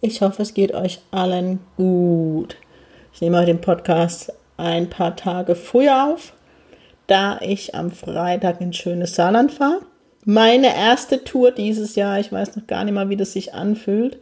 Ich 0.00 0.20
hoffe, 0.20 0.42
es 0.42 0.54
geht 0.54 0.74
euch 0.74 1.00
allen 1.10 1.58
gut. 1.76 2.56
Ich 3.12 3.20
nehme 3.20 3.36
heute 3.36 3.46
den 3.46 3.60
Podcast 3.60 4.32
ein 4.56 4.88
paar 4.88 5.16
Tage 5.16 5.56
früher 5.56 6.12
auf, 6.12 6.34
da 7.08 7.40
ich 7.40 7.74
am 7.74 7.90
Freitag 7.90 8.60
in 8.60 8.72
schönes 8.72 9.16
Saarland 9.16 9.50
fahre. 9.50 9.80
Meine 10.24 10.76
erste 10.76 11.24
Tour 11.24 11.50
dieses 11.50 11.96
Jahr. 11.96 12.20
Ich 12.20 12.30
weiß 12.30 12.54
noch 12.54 12.68
gar 12.68 12.84
nicht 12.84 12.94
mal, 12.94 13.08
wie 13.08 13.16
das 13.16 13.32
sich 13.32 13.54
anfühlt. 13.54 14.18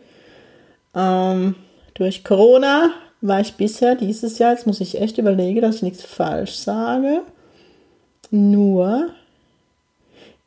Ähm, 0.94 1.56
durch 1.92 2.24
Corona 2.24 2.90
war 3.20 3.40
ich 3.40 3.54
bisher 3.54 3.96
dieses 3.96 4.38
Jahr, 4.38 4.52
jetzt 4.52 4.66
muss 4.66 4.80
ich 4.80 4.98
echt 4.98 5.18
überlegen, 5.18 5.60
dass 5.60 5.76
ich 5.76 5.82
nichts 5.82 6.04
falsch 6.04 6.52
sage, 6.52 7.20
nur 8.30 9.10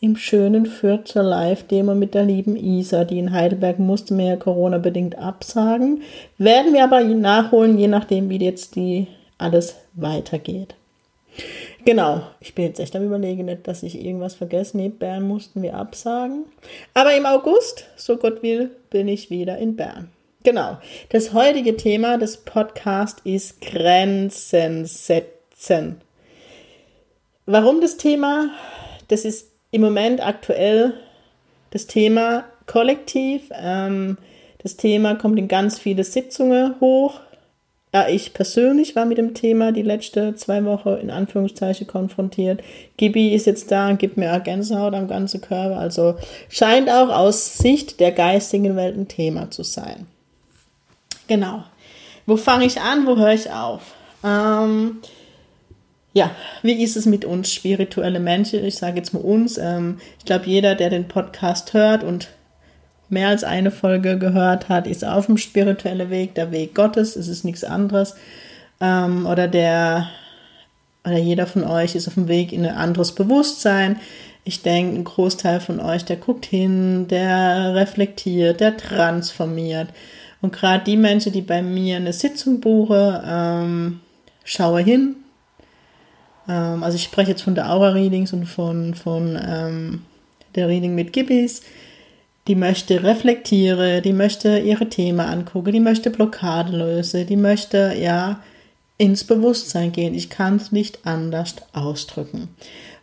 im 0.02 0.16
schönen 0.16 0.66
Fürth 0.66 1.14
Live-Demo 1.14 1.94
mit 1.94 2.14
der 2.14 2.24
lieben 2.24 2.56
Isa. 2.56 3.04
Die 3.04 3.20
in 3.20 3.34
Heidelberg 3.34 3.80
musste 3.80 4.14
mir 4.14 4.28
ja 4.28 4.36
Corona-bedingt 4.38 5.18
absagen. 5.18 6.04
Werden 6.38 6.74
wir 6.74 6.84
aber 6.86 7.04
nachholen, 7.04 7.78
je 7.78 7.88
nachdem, 7.88 8.30
wie 8.30 8.38
jetzt 8.38 8.76
die 8.76 9.08
alles 9.38 9.76
weitergeht. 9.94 10.76
Genau, 11.86 12.22
ich 12.40 12.56
bin 12.56 12.66
jetzt 12.66 12.80
echt 12.80 12.96
am 12.96 13.06
überlegen, 13.06 13.46
nicht, 13.46 13.68
dass 13.68 13.84
ich 13.84 14.04
irgendwas 14.04 14.36
vergesse. 14.36 14.78
Nee, 14.78 14.90
Bern 14.90 15.28
mussten 15.28 15.62
wir 15.62 15.76
absagen. 15.76 16.46
Aber 16.94 17.16
im 17.16 17.26
August, 17.26 17.86
so 17.96 18.18
Gott 18.18 18.42
will, 18.42 18.72
bin 18.90 19.08
ich 19.08 19.30
wieder 19.30 19.58
in 19.58 19.76
Bern. 19.76 20.10
Genau. 20.44 20.78
Das 21.10 21.34
heutige 21.34 21.76
Thema 21.76 22.18
des 22.18 22.38
Podcasts 22.38 23.22
ist 23.26 23.60
Grenzen 23.62 24.86
setzen. 24.86 26.02
Warum 27.46 27.82
das 27.82 27.98
Thema? 27.98 28.50
Das 29.10 29.26
ist 29.26 29.49
im 29.72 29.82
Moment 29.82 30.26
aktuell 30.26 30.94
das 31.72 31.88
Thema 31.88 32.46
Kollektiv. 32.66 33.50
Ähm, 33.52 34.18
das 34.62 34.76
Thema 34.78 35.16
kommt 35.16 35.40
in 35.40 35.48
ganz 35.48 35.80
viele 35.80 36.04
Sitzungen 36.04 36.76
hoch. 36.80 37.20
Ja, 37.94 38.08
ich 38.08 38.34
persönlich 38.34 38.96
war 38.96 39.06
mit 39.06 39.18
dem 39.18 39.34
Thema 39.34 39.72
die 39.72 39.82
letzte 39.82 40.36
zwei 40.36 40.64
Wochen 40.64 40.90
in 40.90 41.10
Anführungszeichen 41.10 41.88
konfrontiert. 41.88 42.62
Gibi 42.98 43.34
ist 43.34 43.48
jetzt 43.48 43.72
da 43.72 43.90
und 43.90 43.98
gibt 43.98 44.16
mir 44.16 44.36
auch 44.36 44.44
Gänsehaut 44.44 44.94
am 44.94 45.08
ganzen 45.08 45.42
Körper. 45.42 45.80
Also 45.80 46.16
scheint 46.50 46.88
auch 46.90 47.10
aus 47.10 47.58
Sicht 47.58 48.00
der 48.00 48.12
geistigen 48.12 48.76
Welt 48.76 48.96
ein 48.96 49.08
Thema 49.08 49.50
zu 49.50 49.64
sein. 49.64 50.06
Genau. 51.28 51.64
Wo 52.28 52.38
fange 52.38 52.66
ich 52.66 52.80
an? 52.80 53.08
Wo 53.08 53.18
höre 53.18 53.34
ich 53.34 53.50
auf? 53.50 53.82
Ähm, 54.24 55.00
ja, 56.14 56.32
wie 56.64 56.84
ist 56.84 56.98
es 56.98 57.06
mit 57.06 57.24
uns 57.24 57.54
spirituelle 57.54 58.20
Menschen? 58.20 58.66
Ich 58.66 58.76
sage 58.76 58.98
jetzt 58.98 59.14
mal 59.14 59.22
uns. 59.22 59.58
Ähm, 59.58 60.00
ich 60.18 60.26
glaube, 60.26 60.46
jeder, 60.46 60.76
der 60.76 60.90
den 60.90 61.08
Podcast 61.08 61.74
hört 61.74 62.04
und 62.04 62.30
mehr 63.10 63.30
als 63.30 63.44
eine 63.44 63.72
Folge 63.72 64.18
gehört 64.18 64.70
hat, 64.70 64.88
ist 64.88 65.06
auf 65.06 65.28
dem 65.28 65.38
spirituellen 65.38 66.10
Weg, 66.10 66.36
der 66.36 66.52
Weg 66.52 66.76
Gottes, 66.76 67.16
es 67.16 67.28
ist 67.28 67.44
nichts 67.44 67.64
anderes. 67.64 68.16
Ähm, 68.82 69.26
oder 69.26 69.48
der, 69.48 70.10
oder 71.06 71.18
jeder 71.18 71.48
von 71.48 71.64
euch 71.64 71.96
ist 71.96 72.08
auf 72.08 72.16
dem 72.16 72.28
Weg 72.28 72.54
in 72.54 72.66
ein 72.66 72.76
anderes 72.76 73.14
Bewusstsein. 73.14 74.00
Ich 74.46 74.64
denke, 74.64 74.96
ein 74.96 75.04
Großteil 75.04 75.60
von 75.60 75.80
euch, 75.80 76.06
der 76.06 76.16
guckt 76.16 76.46
hin, 76.46 77.08
der 77.08 77.76
reflektiert, 77.76 78.62
der 78.62 78.78
transformiert. 78.78 79.90
Und 80.42 80.54
gerade 80.54 80.84
die 80.86 80.98
Menschen, 80.98 81.34
die 81.34 81.42
bei 81.42 81.62
mir 81.62 81.98
eine 81.98 82.14
Sitzung 82.14 82.62
buchen, 82.62 83.20
ähm, 83.26 84.00
schaue 84.44 84.82
hin. 84.82 85.18
Ähm, 86.50 86.84
also 86.84 86.96
ich 86.96 87.04
spreche 87.04 87.32
jetzt 87.32 87.44
von 87.44 87.56
der 87.56 87.72
Aura-Readings 87.72 88.34
und 88.34 88.46
von, 88.46 88.96
von 88.96 89.40
ähm, 89.42 90.02
der 90.56 90.68
Reading 90.68 90.96
mit 90.96 91.14
Gibbis 91.14 91.62
die 92.50 92.56
möchte 92.56 93.04
reflektiere, 93.04 94.02
die 94.02 94.12
möchte 94.12 94.58
ihre 94.58 94.90
Themen 94.90 95.20
angucken, 95.20 95.72
die 95.72 95.80
möchte 95.80 96.10
Blockade 96.10 96.76
lösen, 96.76 97.28
die 97.28 97.36
möchte 97.36 97.94
ja 97.96 98.42
ins 98.98 99.24
Bewusstsein 99.24 99.92
gehen. 99.92 100.16
Ich 100.16 100.32
kann 100.32 100.56
es 100.56 100.72
nicht 100.72 101.06
anders 101.06 101.58
ausdrücken. 101.74 102.50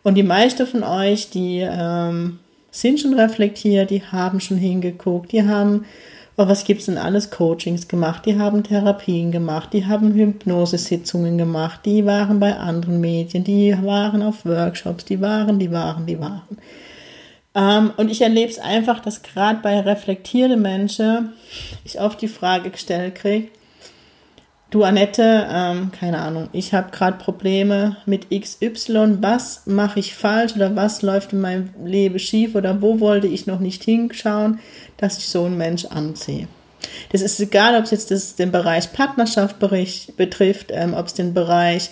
Und 0.03 0.15
die 0.15 0.23
meisten 0.23 0.67
von 0.67 0.83
euch, 0.83 1.29
die 1.29 1.59
ähm, 1.61 2.39
sind 2.71 2.99
schon 2.99 3.13
reflektiert, 3.13 3.89
die 3.89 4.03
haben 4.03 4.41
schon 4.41 4.57
hingeguckt, 4.57 5.31
die 5.31 5.43
haben, 5.43 5.85
oh, 6.37 6.47
was 6.47 6.63
gibt's 6.63 6.85
denn 6.85 6.99
alles, 6.99 7.31
Coachings 7.31 7.87
gemacht, 7.87 8.25
die 8.25 8.39
haben 8.39 8.63
Therapien 8.63 9.31
gemacht, 9.31 9.73
die 9.73 9.87
haben 9.87 10.13
Hypnosesitzungen 10.13 11.37
gemacht, 11.37 11.81
die 11.85 12.05
waren 12.05 12.39
bei 12.39 12.55
anderen 12.55 13.01
Medien, 13.01 13.43
die 13.43 13.75
waren 13.83 14.21
auf 14.21 14.45
Workshops, 14.45 15.05
die 15.05 15.19
waren, 15.19 15.57
die 15.57 15.71
waren, 15.71 16.05
die 16.05 16.19
waren. 16.19 16.57
Ähm, 17.55 17.91
und 17.97 18.11
ich 18.11 18.21
erlebe 18.21 18.51
es 18.51 18.59
einfach, 18.59 18.99
dass 18.99 19.23
gerade 19.23 19.59
bei 19.63 19.79
reflektierenden 19.79 20.61
Menschen 20.61 21.33
ich 21.83 21.99
oft 21.99 22.21
die 22.21 22.27
Frage 22.27 22.69
gestellt 22.69 23.15
kriege, 23.15 23.47
du 24.69 24.83
Annette, 24.83 25.47
ähm, 25.49 25.91
keine 25.97 26.19
Ahnung, 26.19 26.49
ich 26.51 26.73
habe 26.73 26.91
gerade 26.91 27.17
Probleme 27.17 27.97
mit 28.05 28.27
XY, 28.29 29.17
was 29.21 29.63
mache 29.65 29.99
ich 29.99 30.15
falsch 30.15 30.55
oder 30.55 30.75
was 30.75 31.01
läuft 31.01 31.33
in 31.33 31.41
meinem 31.41 31.69
Leben 31.85 32.19
schief 32.19 32.55
oder 32.55 32.81
wo 32.81 32.99
wollte 32.99 33.27
ich 33.27 33.47
noch 33.47 33.59
nicht 33.59 33.83
hinschauen, 33.83 34.59
dass 34.97 35.17
ich 35.17 35.27
so 35.27 35.45
einen 35.45 35.57
Mensch 35.57 35.85
ansehe. 35.85 36.47
Das 37.11 37.21
ist 37.21 37.39
egal, 37.39 37.75
ob 37.75 37.83
es 37.83 37.91
jetzt 37.91 38.11
das, 38.11 38.35
den 38.35 38.51
Bereich 38.51 38.91
Partnerschaft 38.93 39.57
betrifft, 39.59 40.71
ähm, 40.71 40.93
ob 40.93 41.07
es 41.07 41.13
den 41.13 41.33
Bereich, 41.33 41.89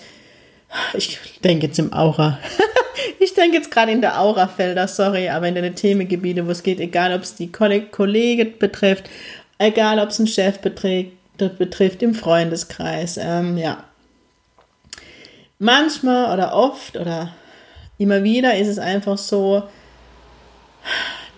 ich 0.94 1.18
denke 1.42 1.66
jetzt 1.66 1.78
im 1.78 1.92
Aura, 1.92 2.38
ich 3.20 3.34
denke 3.34 3.56
jetzt 3.56 3.70
gerade 3.70 3.92
in 3.92 4.00
der 4.00 4.20
Aurafelder, 4.20 4.86
sorry, 4.88 5.28
aber 5.28 5.48
in 5.48 5.54
den 5.54 5.74
Themengebiete, 5.74 6.46
wo 6.46 6.50
es 6.50 6.62
geht, 6.62 6.80
egal 6.80 7.14
ob 7.14 7.22
es 7.22 7.34
die 7.34 7.50
Kollegen 7.50 8.58
betrifft, 8.58 9.08
egal 9.58 9.98
ob 9.98 10.10
es 10.10 10.18
einen 10.18 10.28
Chef 10.28 10.58
betrifft, 10.58 11.12
betrifft 11.38 12.02
im 12.02 12.14
Freundeskreis, 12.14 13.18
ähm, 13.20 13.56
ja. 13.58 13.84
Manchmal 15.58 16.34
oder 16.34 16.54
oft 16.54 16.96
oder 16.96 17.32
immer 17.98 18.22
wieder 18.22 18.56
ist 18.56 18.68
es 18.68 18.78
einfach 18.78 19.16
so, 19.16 19.62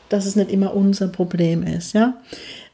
dass 0.09 0.27
es 0.27 0.37
nicht 0.37 0.51
immer 0.51 0.75
unser 0.75 1.09
Problem 1.09 1.63
ist, 1.63 1.95
ja. 1.95 2.15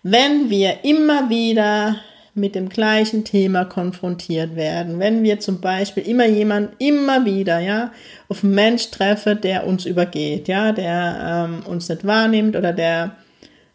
Wenn 0.02 0.50
wir 0.50 0.84
immer 0.84 1.30
wieder 1.30 1.96
mit 2.34 2.56
dem 2.56 2.68
gleichen 2.68 3.24
Thema 3.24 3.64
konfrontiert 3.64 4.56
werden. 4.56 4.98
Wenn 4.98 5.22
wir 5.22 5.38
zum 5.38 5.60
Beispiel 5.60 6.02
immer 6.02 6.26
jemand, 6.26 6.70
immer 6.78 7.24
wieder, 7.24 7.60
ja, 7.60 7.92
auf 8.28 8.42
einen 8.42 8.54
Mensch 8.54 8.90
treffen, 8.90 9.40
der 9.40 9.66
uns 9.66 9.86
übergeht, 9.86 10.48
ja, 10.48 10.72
der 10.72 11.46
ähm, 11.48 11.66
uns 11.66 11.88
nicht 11.88 12.04
wahrnimmt 12.04 12.56
oder 12.56 12.72
der, 12.72 13.16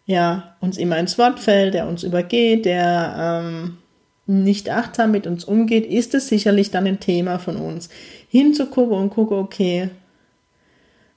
ja, 0.09 0.55
uns 0.59 0.79
immer 0.79 0.97
ins 0.97 1.19
Wort 1.19 1.39
fällt, 1.39 1.75
der 1.75 1.87
uns 1.87 2.01
übergeht, 2.01 2.65
der 2.65 3.43
ähm, 3.45 3.77
nicht 4.25 4.67
achtsam 4.67 5.11
mit 5.11 5.27
uns 5.27 5.43
umgeht, 5.43 5.85
ist 5.85 6.15
es 6.15 6.27
sicherlich 6.27 6.71
dann 6.71 6.87
ein 6.87 6.99
Thema 6.99 7.37
von 7.37 7.57
uns. 7.57 7.89
Hinzugucken 8.27 8.97
und 8.97 9.11
gucken, 9.11 9.37
okay, 9.37 9.91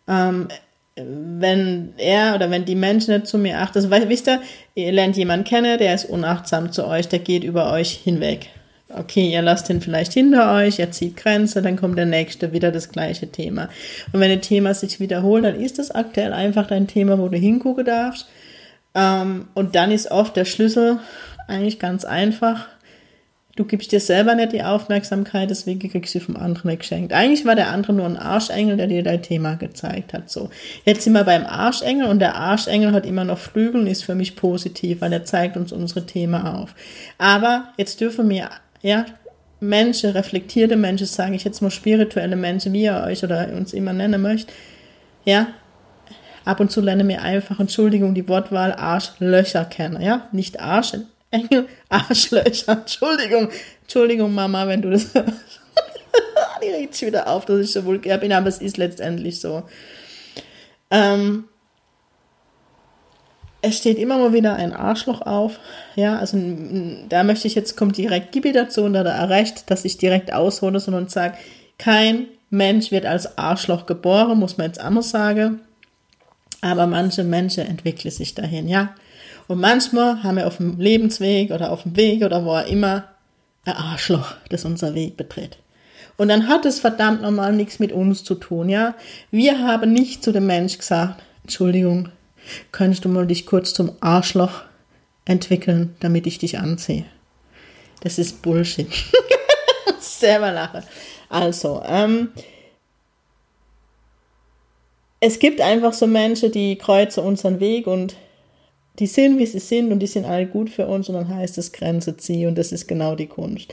ähm, 0.07 0.49
wenn 0.95 1.95
er 1.97 2.35
oder 2.35 2.51
wenn 2.51 2.67
die 2.67 2.75
Menschen 2.75 3.15
nicht 3.15 3.29
zu 3.29 3.39
mir 3.39 3.61
achten, 3.61 3.79
also, 3.79 3.91
wisst 4.11 4.29
ihr, 4.29 4.43
ihr 4.75 4.93
lernt 4.93 5.17
jemanden 5.17 5.47
kennen, 5.47 5.79
der 5.79 5.95
ist 5.95 6.05
unachtsam 6.05 6.71
zu 6.71 6.87
euch, 6.87 7.09
der 7.09 7.21
geht 7.21 7.45
über 7.45 7.73
euch 7.73 7.93
hinweg. 7.93 8.51
Okay, 8.91 9.33
ihr 9.33 9.41
lasst 9.41 9.71
ihn 9.71 9.81
vielleicht 9.81 10.13
hinter 10.13 10.55
euch, 10.55 10.79
er 10.79 10.91
zieht 10.91 11.17
Grenze, 11.17 11.63
dann 11.63 11.79
kommt 11.79 11.97
der 11.97 12.05
nächste, 12.05 12.53
wieder 12.53 12.71
das 12.71 12.91
gleiche 12.91 13.33
Thema. 13.33 13.71
Und 14.13 14.21
wenn 14.21 14.31
ein 14.31 14.43
Thema 14.43 14.75
sich 14.75 15.01
wiederholt, 15.01 15.45
dann 15.47 15.59
ist 15.59 15.79
das 15.79 15.91
aktuell 15.91 16.35
einfach 16.35 16.67
dein 16.67 16.89
Thema, 16.89 17.19
wo 17.19 17.29
du 17.29 17.39
hingucken 17.39 17.87
darfst. 17.87 18.29
Ähm, 18.95 19.49
und 19.55 19.75
dann 19.75 19.91
ist 19.91 20.11
oft 20.11 20.37
der 20.37 20.45
Schlüssel 20.45 20.99
eigentlich 21.49 21.79
ganz 21.79 22.05
einfach. 22.05 22.69
Du 23.55 23.67
gibst 23.67 23.93
dir 23.93 24.01
selber 24.01 24.35
nicht 24.35 24.53
die 24.53 24.63
Aufmerksamkeit, 24.63 25.51
deswegen 25.51 25.91
kriegst 25.91 26.15
du 26.15 26.21
vom 26.21 26.37
anderen 26.37 26.71
nicht 26.71 26.81
geschenkt. 26.81 27.13
Eigentlich 27.13 27.45
war 27.45 27.55
der 27.55 27.69
andere 27.69 27.93
nur 27.93 28.07
ein 28.07 28.17
Arschengel, 28.17 28.79
der 28.79 28.87
dir 28.87 29.03
dein 29.03 29.23
Thema 29.23 29.57
gezeigt 29.57 30.15
hat. 30.15 30.31
So, 30.31 30.49
jetzt 30.87 31.05
sind 31.05 31.13
wir 31.13 31.25
beim 31.25 31.45
Arschengel 31.45 32.07
und 32.07 32.19
der 32.19 32.35
Arschengel 32.35 32.93
hat 32.93 33.05
immer 33.05 33.25
noch 33.25 33.39
Flügel 33.39 33.83
und 33.83 33.87
ist 33.89 34.05
für 34.05 34.15
mich 34.15 34.37
positiv, 34.37 35.03
weil 35.03 35.13
er 35.13 35.27
zeigt 35.27 35.59
uns 35.59 35.71
unsere 35.71 36.07
Themen 36.07 36.47
auf. 36.47 36.75
Aber 37.19 37.65
jetzt 37.77 38.01
dürfen 38.01 38.31
wir, 38.31 38.49
ja, 38.81 39.05
Menschen, 39.61 40.11
reflektierte 40.11 40.77
Menschen, 40.77 41.07
sage 41.07 41.37
ich 41.37 41.45
jetzt 41.45 41.61
mal 41.61 41.71
spirituelle 41.71 42.37
Menschen, 42.37 42.73
wie 42.73 42.85
ihr 42.85 43.05
euch 43.07 43.23
oder 43.23 43.49
uns 43.53 43.75
immer 43.75 43.93
nennen 43.93 44.23
möchtet, 44.23 44.55
ja, 45.25 45.49
ab 46.45 46.61
und 46.61 46.71
zu 46.71 46.81
lernen 46.81 47.09
wir 47.09 47.23
einfach, 47.23 47.61
Entschuldigung, 47.61 48.15
die 48.15 48.29
Wortwahl 48.29 48.73
Arschlöcher 48.73 49.65
kennen, 49.65 50.01
ja, 50.01 50.29
nicht 50.33 50.61
Arsch 50.61 50.95
Engel, 51.31 51.67
Arschlöcher. 51.89 52.73
Entschuldigung, 52.73 53.49
Entschuldigung, 53.83 54.35
Mama, 54.35 54.69
wenn 54.69 54.83
du 54.83 54.91
das 54.91 55.15
hörst. 55.15 55.33
Die 56.63 56.69
regt 56.69 56.95
sich 56.95 57.09
wieder 57.09 57.27
auf, 57.27 57.45
dass 57.45 57.59
ich 57.59 57.73
so 57.73 57.85
vulgär 57.85 58.19
bin, 58.19 58.33
aber 58.33 58.49
es 58.49 58.59
ist 58.59 58.77
letztendlich 58.77 59.41
so. 59.41 59.65
Ähm, 60.91 61.45
es 63.63 63.79
steht 63.79 63.99
immer 63.99 64.19
mal 64.19 64.33
wieder 64.33 64.55
ein 64.55 64.73
Arschloch 64.73 65.23
auf. 65.23 65.59
Ja, 65.97 66.19
also 66.19 66.39
da 67.09 67.25
möchte 67.25 67.49
ich 67.49 67.55
jetzt, 67.55 67.77
kommt 67.77 67.97
direkt 67.97 68.33
Gibi 68.33 68.53
dazu 68.53 68.83
und 68.83 68.93
da 68.93 69.03
erreicht, 69.03 69.71
dass 69.71 69.85
ich 69.85 69.99
direkt 69.99 70.33
aushole 70.33 70.81
sondern 70.81 71.09
sage, 71.09 71.37
kein 71.79 72.27
Mensch 72.51 72.91
wird 72.91 73.07
als 73.07 73.39
Arschloch 73.39 73.87
geboren, 73.87 74.39
muss 74.39 74.59
man 74.59 74.67
jetzt 74.67 74.81
anders 74.81 75.11
sagen. 75.11 75.61
Aber 76.63 76.87
manche 76.87 77.25
Menschen 77.25 77.67
entwickeln 77.67 78.11
sich 78.11 78.35
dahin, 78.35 78.69
ja. 78.69 78.95
Und 79.49 79.61
manchmal 79.61 80.23
haben 80.23 80.37
wir 80.37 80.47
auf 80.47 80.57
dem 80.57 80.79
Lebensweg 80.79 81.51
oder 81.51 81.73
auf 81.73 81.83
dem 81.83 81.97
Weg 81.97 82.23
oder 82.23 82.45
wo 82.45 82.53
auch 82.53 82.67
immer 82.67 83.09
ein 83.65 83.75
Arschloch, 83.75 84.35
das 84.49 84.65
unser 84.65 84.95
Weg 84.95 85.17
betritt. 85.17 85.59
Und 86.17 86.29
dann 86.29 86.49
hat 86.49 86.65
es 86.65 86.81
verdammt 86.81 87.23
normal 87.23 87.53
nichts 87.53 87.79
mit 87.79 87.93
uns 87.93 88.23
zu 88.25 88.37
tun, 88.37 88.69
ja. 88.69 88.95
Wir 89.31 89.59
haben 89.59 89.93
nicht 89.93 90.23
zu 90.23 90.33
dem 90.33 90.47
Mensch 90.47 90.79
gesagt, 90.79 91.23
Entschuldigung, 91.43 92.09
könntest 92.71 93.05
du 93.05 93.09
mal 93.09 93.27
dich 93.27 93.45
kurz 93.45 93.75
zum 93.75 93.93
Arschloch 94.01 94.63
entwickeln, 95.25 95.97
damit 96.01 96.27
ich 96.27 96.39
dich 96.39 96.59
anziehe. 96.59 97.05
Das 98.01 98.19
ist 98.19 98.43
Bullshit. 98.43 98.89
Selber 100.01 100.53
lache. 100.53 100.85
Also, 101.29 101.83
ähm, 101.87 102.29
es 105.25 105.39
gibt 105.39 105.61
einfach 105.61 105.93
so 105.93 106.09
Menschen, 106.09 106.51
die 106.51 106.77
kreuzen 106.77 107.23
unseren 107.23 107.61
Weg 107.61 107.87
und 107.87 108.17
die 108.99 109.07
sind, 109.07 109.39
wie 109.39 109.47
sie 109.47 109.61
sind 109.61 109.93
und 109.93 110.01
die 110.01 110.09
sind 110.09 110.25
alle 110.25 110.47
gut 110.47 110.69
für 110.69 110.89
uns 110.89 111.09
und 111.09 111.15
dann 111.15 111.29
heißt 111.29 111.59
es 111.59 111.71
Grenze 111.71 112.17
ziehen 112.17 112.49
und 112.49 112.59
das 112.59 112.73
ist 112.73 112.89
genau 112.89 113.15
die 113.15 113.29
Kunst. 113.29 113.73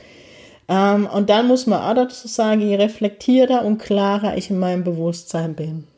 Ähm, 0.68 1.08
und 1.12 1.28
dann 1.28 1.48
muss 1.48 1.66
man 1.66 1.82
auch 1.82 1.94
dazu 1.94 2.28
sagen, 2.28 2.60
je 2.60 2.76
reflektierter 2.76 3.64
und 3.64 3.78
klarer 3.78 4.36
ich 4.36 4.48
in 4.48 4.60
meinem 4.60 4.84
Bewusstsein 4.84 5.54
bin, 5.54 5.88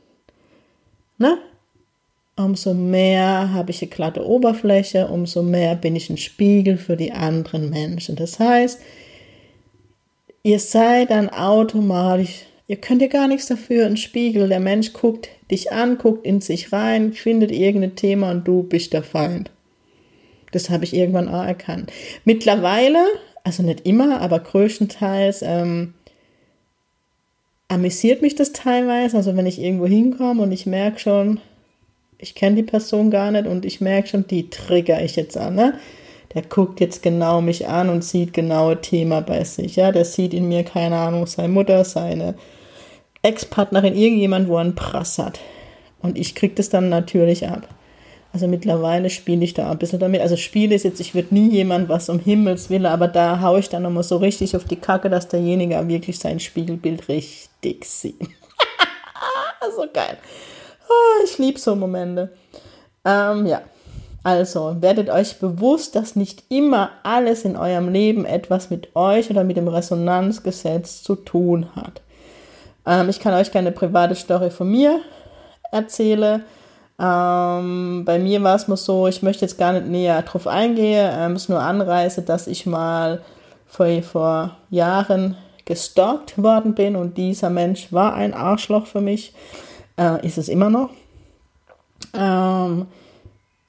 ne? 1.19 1.37
umso 2.35 2.73
mehr 2.73 3.53
habe 3.53 3.73
ich 3.73 3.83
eine 3.83 3.91
glatte 3.91 4.27
Oberfläche, 4.27 5.09
umso 5.09 5.43
mehr 5.43 5.75
bin 5.75 5.95
ich 5.97 6.09
ein 6.09 6.17
Spiegel 6.17 6.79
für 6.79 6.97
die 6.97 7.13
anderen 7.13 7.69
Menschen. 7.69 8.17
Das 8.17 8.39
heißt, 8.39 8.81
ihr 10.43 10.59
seid 10.59 11.11
dann 11.11 11.29
automatisch, 11.29 12.47
ihr 12.69 12.77
könnt 12.77 13.03
ja 13.03 13.09
gar 13.09 13.29
nichts 13.29 13.49
dafür, 13.49 13.85
ein 13.85 13.99
Spiegel. 13.99 14.49
Der 14.49 14.61
Mensch 14.61 14.95
guckt 14.95 15.29
dich 15.53 15.73
an, 15.73 15.99
guckt 15.99 16.27
in 16.27 16.41
sich 16.41 16.73
rein, 16.73 17.13
findet 17.13 17.53
irgendein 17.53 17.95
Thema 17.95 18.31
und 18.31 18.49
du 18.49 18.63
bist 18.63 18.93
der 18.93 19.03
Feind. 19.03 19.51
Das 20.51 20.71
habe 20.71 20.85
ich 20.85 20.95
irgendwann 20.95 21.29
auch 21.29 21.45
erkannt. 21.45 21.93
Mittlerweile, 22.25 22.99
also 23.45 23.63
nicht 23.63 23.87
immer, 23.87 24.21
aber 24.21 24.41
größtenteils, 24.41 25.43
ähm, 25.43 25.95
amüsiert 27.69 28.23
mich 28.23 28.35
das 28.35 28.53
teilweise. 28.53 29.17
Also 29.17 29.37
wenn 29.37 29.47
ich 29.47 29.61
irgendwo 29.61 29.87
hinkomme 29.87 30.43
und 30.43 30.53
ich 30.53 30.67
merke 30.67 30.99
schon, 30.99 31.41
ich 32.19 32.35
kenne 32.35 32.57
die 32.57 32.63
Person 32.63 33.11
gar 33.11 33.31
nicht 33.31 33.47
und 33.47 33.65
ich 33.65 33.81
merke 33.81 34.09
schon, 34.09 34.27
die 34.27 34.51
trigger 34.51 35.03
ich 35.03 35.17
jetzt 35.17 35.37
an. 35.37 35.55
Ne? 35.55 35.75
Der 36.35 36.43
guckt 36.43 36.81
jetzt 36.81 37.03
genau 37.03 37.41
mich 37.41 37.69
an 37.69 37.89
und 37.89 38.05
sieht 38.05 38.33
genaue 38.33 38.81
Thema 38.81 39.21
bei 39.21 39.43
sich. 39.45 39.77
Ja, 39.77 39.91
der 39.91 40.05
sieht 40.05 40.33
in 40.33 40.49
mir, 40.49 40.65
keine 40.65 40.97
Ahnung, 40.97 41.27
seine 41.27 41.49
Mutter, 41.49 41.85
seine 41.85 42.35
Ex-Partnerin, 43.23 43.95
irgendjemand, 43.95 44.49
wo 44.49 44.57
er 44.57 44.63
einen 44.63 44.75
Prass 44.75 45.19
hat. 45.19 45.41
Und 46.01 46.19
ich 46.19 46.35
kriege 46.35 46.55
das 46.55 46.69
dann 46.69 46.89
natürlich 46.89 47.49
ab. 47.49 47.69
Also 48.33 48.49
mittlerweile 48.49 49.11
spiele 49.11 49.45
ich 49.45 49.55
da 49.55 49.71
ein 49.71 49.79
bisschen 49.79 49.99
damit. 49.99 50.23
Also 50.23 50.37
Spiele 50.37 50.75
ist 50.75 50.85
jetzt, 50.85 51.01
ich 51.01 51.15
würde 51.15 51.35
nie 51.35 51.51
jemand 51.51 51.89
was 51.89 52.09
um 52.09 52.19
Himmels 52.19 52.71
Willen, 52.71 52.87
aber 52.87 53.07
da 53.07 53.41
haue 53.41 53.61
ich 53.61 53.69
dann 53.69 53.83
nochmal 53.83 54.03
so 54.03 54.17
richtig 54.17 54.57
auf 54.57 54.65
die 54.65 54.77
Kacke, 54.77 55.11
dass 55.11 55.29
derjenige 55.29 55.87
wirklich 55.89 56.19
sein 56.19 56.41
Spiegelbild 56.41 57.09
richtig 57.09 57.85
sieht. 57.85 58.19
so 59.77 59.85
geil. 59.93 60.17
Oh, 60.89 61.25
ich 61.25 61.37
liebe 61.39 61.59
so 61.59 61.77
Momente. 61.77 62.33
Ähm, 63.05 63.47
ja, 63.47 63.63
also 64.23 64.77
werdet 64.81 65.11
euch 65.11 65.39
bewusst, 65.39 65.95
dass 65.95 66.17
nicht 66.17 66.45
immer 66.49 66.91
alles 67.03 67.45
in 67.45 67.57
eurem 67.57 67.89
Leben 67.91 68.25
etwas 68.25 68.71
mit 68.71 68.97
euch 68.97 69.31
oder 69.31 69.45
mit 69.45 69.59
dem 69.59 69.69
Resonanzgesetz 69.69 71.03
zu 71.03 71.17
tun 71.17 71.75
hat. 71.77 72.01
Ähm, 72.87 73.09
ich 73.09 73.21
kann 73.21 73.35
euch 73.35 73.53
keine 73.53 73.73
private 73.73 74.15
Story 74.15 74.51
von 74.51 74.71
mir 74.71 75.01
erzählen. 75.71 76.45
Ähm, 76.99 78.05
bei 78.05 78.19
mir 78.19 78.43
war 78.43 78.55
es 78.55 78.69
mal 78.69 78.77
so, 78.77 79.07
ich 79.09 79.23
möchte 79.23 79.45
jetzt 79.45 79.59
gar 79.59 79.73
nicht 79.73 79.87
näher 79.87 80.23
drauf 80.23 80.47
eingehen, 80.47 81.11
ähm, 81.13 81.33
es 81.33 81.49
nur 81.49 81.61
anreiße, 81.61 82.23
dass 82.23 82.47
ich 82.47 82.67
mal 82.67 83.23
vor, 83.67 84.03
vor 84.03 84.57
Jahren 84.71 85.37
gestalkt 85.65 86.41
worden 86.43 86.75
bin 86.75 86.97
und 86.97 87.17
dieser 87.17 87.51
Mensch 87.51 87.93
war 87.93 88.15
ein 88.15 88.35
Arschloch 88.35 88.87
für 88.87 89.01
mich 89.01 89.33
äh, 89.99 90.27
ist 90.27 90.39
es 90.39 90.49
immer 90.49 90.71
noch. 90.71 90.91
Ähm, 92.15 92.87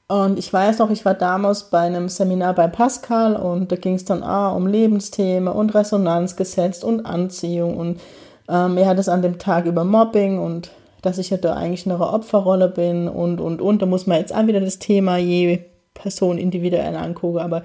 und 0.07 0.37
ich 0.37 0.51
weiß 0.51 0.79
noch, 0.79 0.89
ich 0.89 1.05
war 1.05 1.13
damals 1.13 1.69
bei 1.69 1.79
einem 1.79 2.09
Seminar 2.09 2.53
bei 2.53 2.67
Pascal 2.67 3.35
und 3.35 3.71
da 3.71 3.75
ging 3.75 3.95
es 3.95 4.05
dann 4.05 4.21
auch 4.23 4.55
um 4.55 4.67
Lebensthemen 4.67 5.53
und 5.53 5.73
Resonanzgesetz 5.73 6.83
und 6.83 7.05
Anziehung. 7.05 7.77
Und 7.77 8.01
ähm, 8.49 8.77
er 8.77 8.87
hat 8.87 8.99
es 8.99 9.09
an 9.09 9.21
dem 9.21 9.39
Tag 9.39 9.65
über 9.65 9.83
Mobbing 9.83 10.39
und 10.39 10.71
dass 11.01 11.17
ich 11.17 11.29
ja 11.29 11.37
da 11.37 11.53
eigentlich 11.53 11.85
in 11.85 11.91
einer 11.91 12.13
Opferrolle 12.13 12.69
bin 12.69 13.07
und, 13.07 13.39
und, 13.41 13.61
und. 13.61 13.81
Da 13.81 13.85
muss 13.85 14.07
man 14.07 14.17
jetzt 14.17 14.33
auch 14.33 14.47
wieder 14.47 14.61
das 14.61 14.79
Thema 14.79 15.17
je 15.17 15.59
Person 15.93 16.37
individuell 16.37 16.95
angucken. 16.95 17.39
Aber 17.39 17.63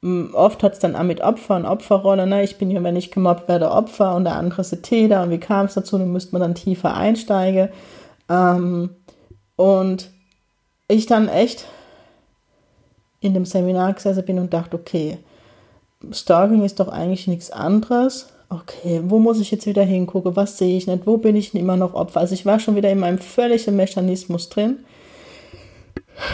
mm, 0.00 0.34
oft 0.34 0.62
hat 0.62 0.72
es 0.72 0.78
dann 0.78 0.96
auch 0.96 1.02
mit 1.02 1.20
Opfer 1.20 1.56
und 1.56 1.66
Opferrolle. 1.66 2.26
Ne? 2.26 2.42
Ich 2.42 2.56
bin 2.56 2.70
ja, 2.70 2.82
wenn 2.82 2.96
ich 2.96 3.10
gemobbt 3.10 3.46
werde, 3.46 3.70
Opfer 3.70 4.16
und 4.16 4.24
der 4.24 4.36
andere 4.36 4.62
ist 4.62 4.82
Täter. 4.82 5.22
Und 5.22 5.30
wie 5.30 5.38
kam 5.38 5.66
es 5.66 5.74
dazu? 5.74 5.98
Dann 5.98 6.12
müsste 6.12 6.32
man 6.32 6.40
dann 6.40 6.54
tiefer 6.54 6.94
einsteigen. 6.94 7.68
Ähm, 8.30 8.90
und 9.56 10.10
ich 10.88 11.06
dann 11.06 11.28
echt 11.28 11.66
in 13.20 13.34
dem 13.34 13.44
Seminar 13.44 13.92
gesessen 13.92 14.24
bin 14.24 14.38
und 14.38 14.52
dachte, 14.52 14.76
okay, 14.76 15.18
Stalking 16.10 16.64
ist 16.64 16.80
doch 16.80 16.88
eigentlich 16.88 17.28
nichts 17.28 17.50
anderes. 17.50 18.31
Okay, 18.52 19.00
wo 19.04 19.18
muss 19.18 19.40
ich 19.40 19.50
jetzt 19.50 19.64
wieder 19.66 19.82
hingucken? 19.82 20.36
Was 20.36 20.58
sehe 20.58 20.76
ich 20.76 20.86
nicht? 20.86 21.06
Wo 21.06 21.16
bin 21.16 21.36
ich 21.36 21.54
immer 21.54 21.78
noch 21.78 21.94
Opfer? 21.94 22.20
Also 22.20 22.34
ich 22.34 22.44
war 22.44 22.60
schon 22.60 22.76
wieder 22.76 22.90
in 22.90 22.98
meinem 22.98 23.16
völligen 23.16 23.76
Mechanismus 23.76 24.50
drin. 24.50 24.80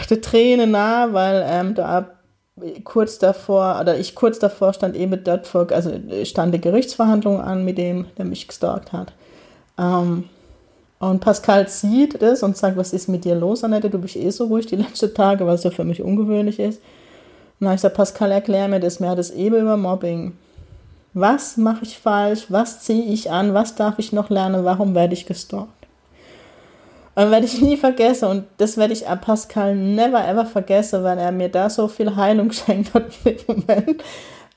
Die 0.09 0.19
Tränen 0.19 0.71
nah, 0.71 1.13
weil 1.13 1.45
ähm, 1.47 1.75
da 1.75 2.09
kurz 2.83 3.19
davor, 3.19 3.77
oder 3.79 3.97
ich 3.97 4.15
kurz 4.15 4.37
davor 4.37 4.73
stand 4.73 4.97
eben 4.97 5.23
dort 5.23 5.47
vor, 5.47 5.71
also 5.71 5.91
stand 6.25 6.53
die 6.53 6.59
Gerichtsverhandlung 6.59 7.39
an 7.39 7.63
mit 7.63 7.77
dem, 7.77 8.07
der 8.17 8.25
mich 8.25 8.49
gestalkt 8.49 8.91
hat. 8.91 9.13
Ähm, 9.77 10.25
und 10.99 11.21
Pascal 11.21 11.69
sieht 11.69 12.21
das 12.21 12.43
und 12.43 12.57
sagt, 12.57 12.75
was 12.75 12.91
ist 12.91 13.07
mit 13.07 13.23
dir 13.23 13.35
los, 13.35 13.63
Annette? 13.63 13.89
Du 13.89 13.97
bist 13.97 14.17
eh 14.17 14.29
so 14.29 14.47
ruhig 14.47 14.65
die 14.65 14.75
letzten 14.75 15.13
Tage, 15.13 15.47
was 15.47 15.63
ja 15.63 15.71
für 15.71 15.85
mich 15.85 16.01
ungewöhnlich 16.01 16.59
ist. 16.59 16.79
Und 16.79 17.61
dann 17.61 17.69
habe 17.69 17.75
ich 17.75 17.81
gesagt, 17.81 17.95
Pascal, 17.95 18.33
erklär 18.33 18.67
mir 18.67 18.81
das. 18.81 18.99
Mir 18.99 19.07
hat 19.07 19.19
es 19.19 19.31
eben 19.31 19.55
über 19.55 19.77
Mobbing. 19.77 20.33
Was 21.13 21.57
mache 21.57 21.83
ich 21.83 21.97
falsch? 21.97 22.45
Was 22.49 22.81
ziehe 22.81 23.03
ich 23.03 23.31
an? 23.31 23.53
Was 23.53 23.75
darf 23.75 23.97
ich 23.97 24.13
noch 24.13 24.29
lernen? 24.29 24.63
Warum 24.63 24.95
werde 24.95 25.13
ich 25.13 25.25
gestalkt? 25.25 25.87
Und 27.15 27.31
werde 27.31 27.45
ich 27.45 27.61
nie 27.61 27.77
vergessen. 27.77 28.29
Und 28.29 28.45
das 28.57 28.77
werde 28.77 28.93
ich 28.93 29.05
Pascal 29.21 29.75
never 29.75 30.25
ever 30.27 30.45
vergessen, 30.45 31.03
weil 31.03 31.17
er 31.17 31.31
mir 31.31 31.49
da 31.49 31.69
so 31.69 31.87
viel 31.87 32.15
Heilung 32.15 32.47
geschenkt 32.49 32.93
hat 32.93 33.05
dem 33.25 33.37
Moment. 33.47 34.03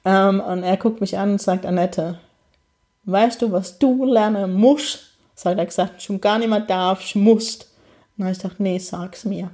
Ähm, 0.04 0.40
und 0.40 0.62
er 0.62 0.76
guckt 0.76 1.00
mich 1.00 1.16
an 1.16 1.32
und 1.32 1.40
sagt, 1.40 1.64
Annette, 1.64 2.18
weißt 3.04 3.42
du, 3.42 3.52
was 3.52 3.78
du 3.78 4.04
lernen 4.04 4.52
musst, 4.52 5.00
das 5.35 5.44
hat 5.47 5.59
er 5.59 5.66
gesagt, 5.66 6.02
schon 6.02 6.21
gar 6.21 6.38
nicht 6.38 6.49
mehr 6.49 6.61
darfst, 6.61 7.16
musst. 7.16 7.68
Und 8.18 8.28
ich 8.28 8.38
gedacht, 8.38 8.61
nee, 8.61 8.78
sag's 8.78 9.25
mir. 9.25 9.50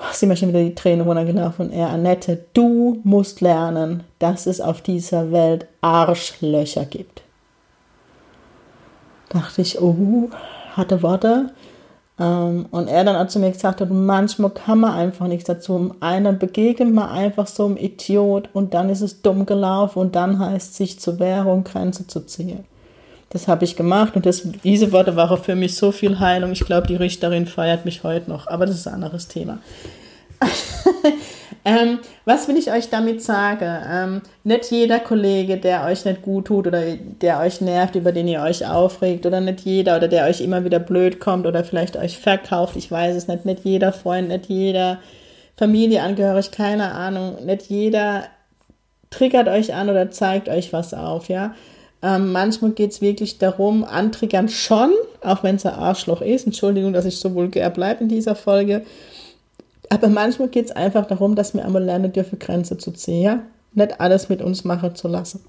Oh, 0.00 0.12
sind 0.12 0.30
mir 0.30 0.36
schon 0.36 0.48
wieder 0.48 0.64
die 0.64 0.74
Tränen 0.74 1.06
runtergelaufen. 1.06 1.70
Er, 1.70 1.90
Annette, 1.90 2.46
du 2.54 3.00
musst 3.04 3.42
lernen, 3.42 4.02
dass 4.18 4.46
es 4.46 4.60
auf 4.60 4.80
dieser 4.80 5.30
Welt 5.30 5.66
Arschlöcher 5.82 6.86
gibt. 6.86 7.22
Dachte 9.28 9.60
ich, 9.60 9.80
oh, 9.80 10.30
hatte 10.74 11.02
Worte. 11.02 11.50
Ähm, 12.18 12.66
und 12.70 12.88
er 12.88 13.04
dann 13.04 13.16
auch 13.16 13.28
zu 13.28 13.40
mir 13.40 13.50
gesagt 13.50 13.82
hat, 13.82 13.90
manchmal 13.90 14.50
kann 14.50 14.80
man 14.80 14.94
einfach 14.94 15.26
nichts 15.26 15.44
dazu. 15.44 15.94
Einer 16.00 16.32
begegnet 16.32 16.94
man 16.94 17.10
einfach 17.10 17.46
so 17.46 17.66
einem 17.66 17.76
Idiot 17.76 18.48
und 18.54 18.72
dann 18.72 18.88
ist 18.88 19.02
es 19.02 19.20
dumm 19.20 19.44
gelaufen 19.44 19.98
und 19.98 20.16
dann 20.16 20.38
heißt 20.38 20.70
es, 20.70 20.76
sich 20.78 20.98
zu 20.98 21.18
wehren 21.18 21.46
und 21.46 21.64
Grenze 21.64 22.06
zu 22.06 22.20
ziehen. 22.20 22.64
Das 23.30 23.46
habe 23.46 23.64
ich 23.64 23.76
gemacht 23.76 24.16
und 24.16 24.26
das, 24.26 24.42
diese 24.64 24.90
Worte 24.90 25.14
waren 25.14 25.40
für 25.42 25.54
mich 25.54 25.76
so 25.76 25.92
viel 25.92 26.18
Heilung. 26.18 26.50
Ich 26.50 26.64
glaube, 26.64 26.88
die 26.88 26.96
Richterin 26.96 27.46
feiert 27.46 27.84
mich 27.84 28.02
heute 28.02 28.28
noch, 28.28 28.48
aber 28.48 28.66
das 28.66 28.74
ist 28.74 28.88
ein 28.88 28.94
anderes 28.94 29.28
Thema. 29.28 29.58
ähm, 31.64 32.00
was 32.24 32.48
will 32.48 32.56
ich 32.56 32.72
euch 32.72 32.90
damit 32.90 33.22
sagen? 33.22 33.82
Ähm, 33.88 34.22
nicht 34.42 34.72
jeder 34.72 34.98
Kollege, 34.98 35.58
der 35.58 35.84
euch 35.84 36.04
nicht 36.04 36.22
gut 36.22 36.46
tut 36.46 36.66
oder 36.66 36.82
der 36.96 37.38
euch 37.38 37.60
nervt, 37.60 37.94
über 37.94 38.10
den 38.10 38.26
ihr 38.26 38.42
euch 38.42 38.66
aufregt, 38.66 39.24
oder 39.26 39.40
nicht 39.40 39.60
jeder 39.60 39.98
oder 39.98 40.08
der 40.08 40.26
euch 40.26 40.40
immer 40.40 40.64
wieder 40.64 40.80
blöd 40.80 41.20
kommt 41.20 41.46
oder 41.46 41.62
vielleicht 41.62 41.96
euch 41.96 42.18
verkauft, 42.18 42.74
ich 42.74 42.90
weiß 42.90 43.14
es 43.14 43.28
nicht, 43.28 43.44
nicht 43.44 43.64
jeder 43.64 43.92
Freund, 43.92 44.28
nicht 44.28 44.46
jeder 44.46 44.98
Familieangehörig, 45.56 46.50
keine 46.50 46.92
Ahnung, 46.92 47.44
nicht 47.44 47.68
jeder 47.68 48.24
triggert 49.10 49.46
euch 49.48 49.74
an 49.74 49.88
oder 49.88 50.10
zeigt 50.10 50.48
euch 50.48 50.72
was 50.72 50.94
auf, 50.94 51.28
ja. 51.28 51.54
Ähm, 52.02 52.32
manchmal 52.32 52.70
geht 52.72 52.92
es 52.92 53.00
wirklich 53.00 53.38
darum, 53.38 53.84
antriggern 53.84 54.48
schon, 54.48 54.92
auch 55.22 55.42
wenn 55.42 55.56
es 55.56 55.66
ein 55.66 55.74
Arschloch 55.74 56.22
ist. 56.22 56.46
Entschuldigung, 56.46 56.92
dass 56.92 57.04
ich 57.04 57.18
so 57.18 57.34
vulgär 57.34 57.68
bleibe 57.70 58.02
in 58.02 58.08
dieser 58.08 58.34
Folge. 58.34 58.82
Aber 59.90 60.08
manchmal 60.08 60.48
geht 60.48 60.66
es 60.66 60.72
einfach 60.72 61.06
darum, 61.06 61.34
dass 61.34 61.52
wir 61.52 61.64
einmal 61.64 61.84
lernen 61.84 62.12
dürfen, 62.12 62.38
Grenze 62.38 62.78
zu 62.78 62.92
ziehen, 62.92 63.22
ja. 63.22 63.42
Nicht 63.72 64.00
alles 64.00 64.28
mit 64.28 64.42
uns 64.42 64.64
machen 64.64 64.94
zu 64.96 65.06
lassen. 65.06 65.44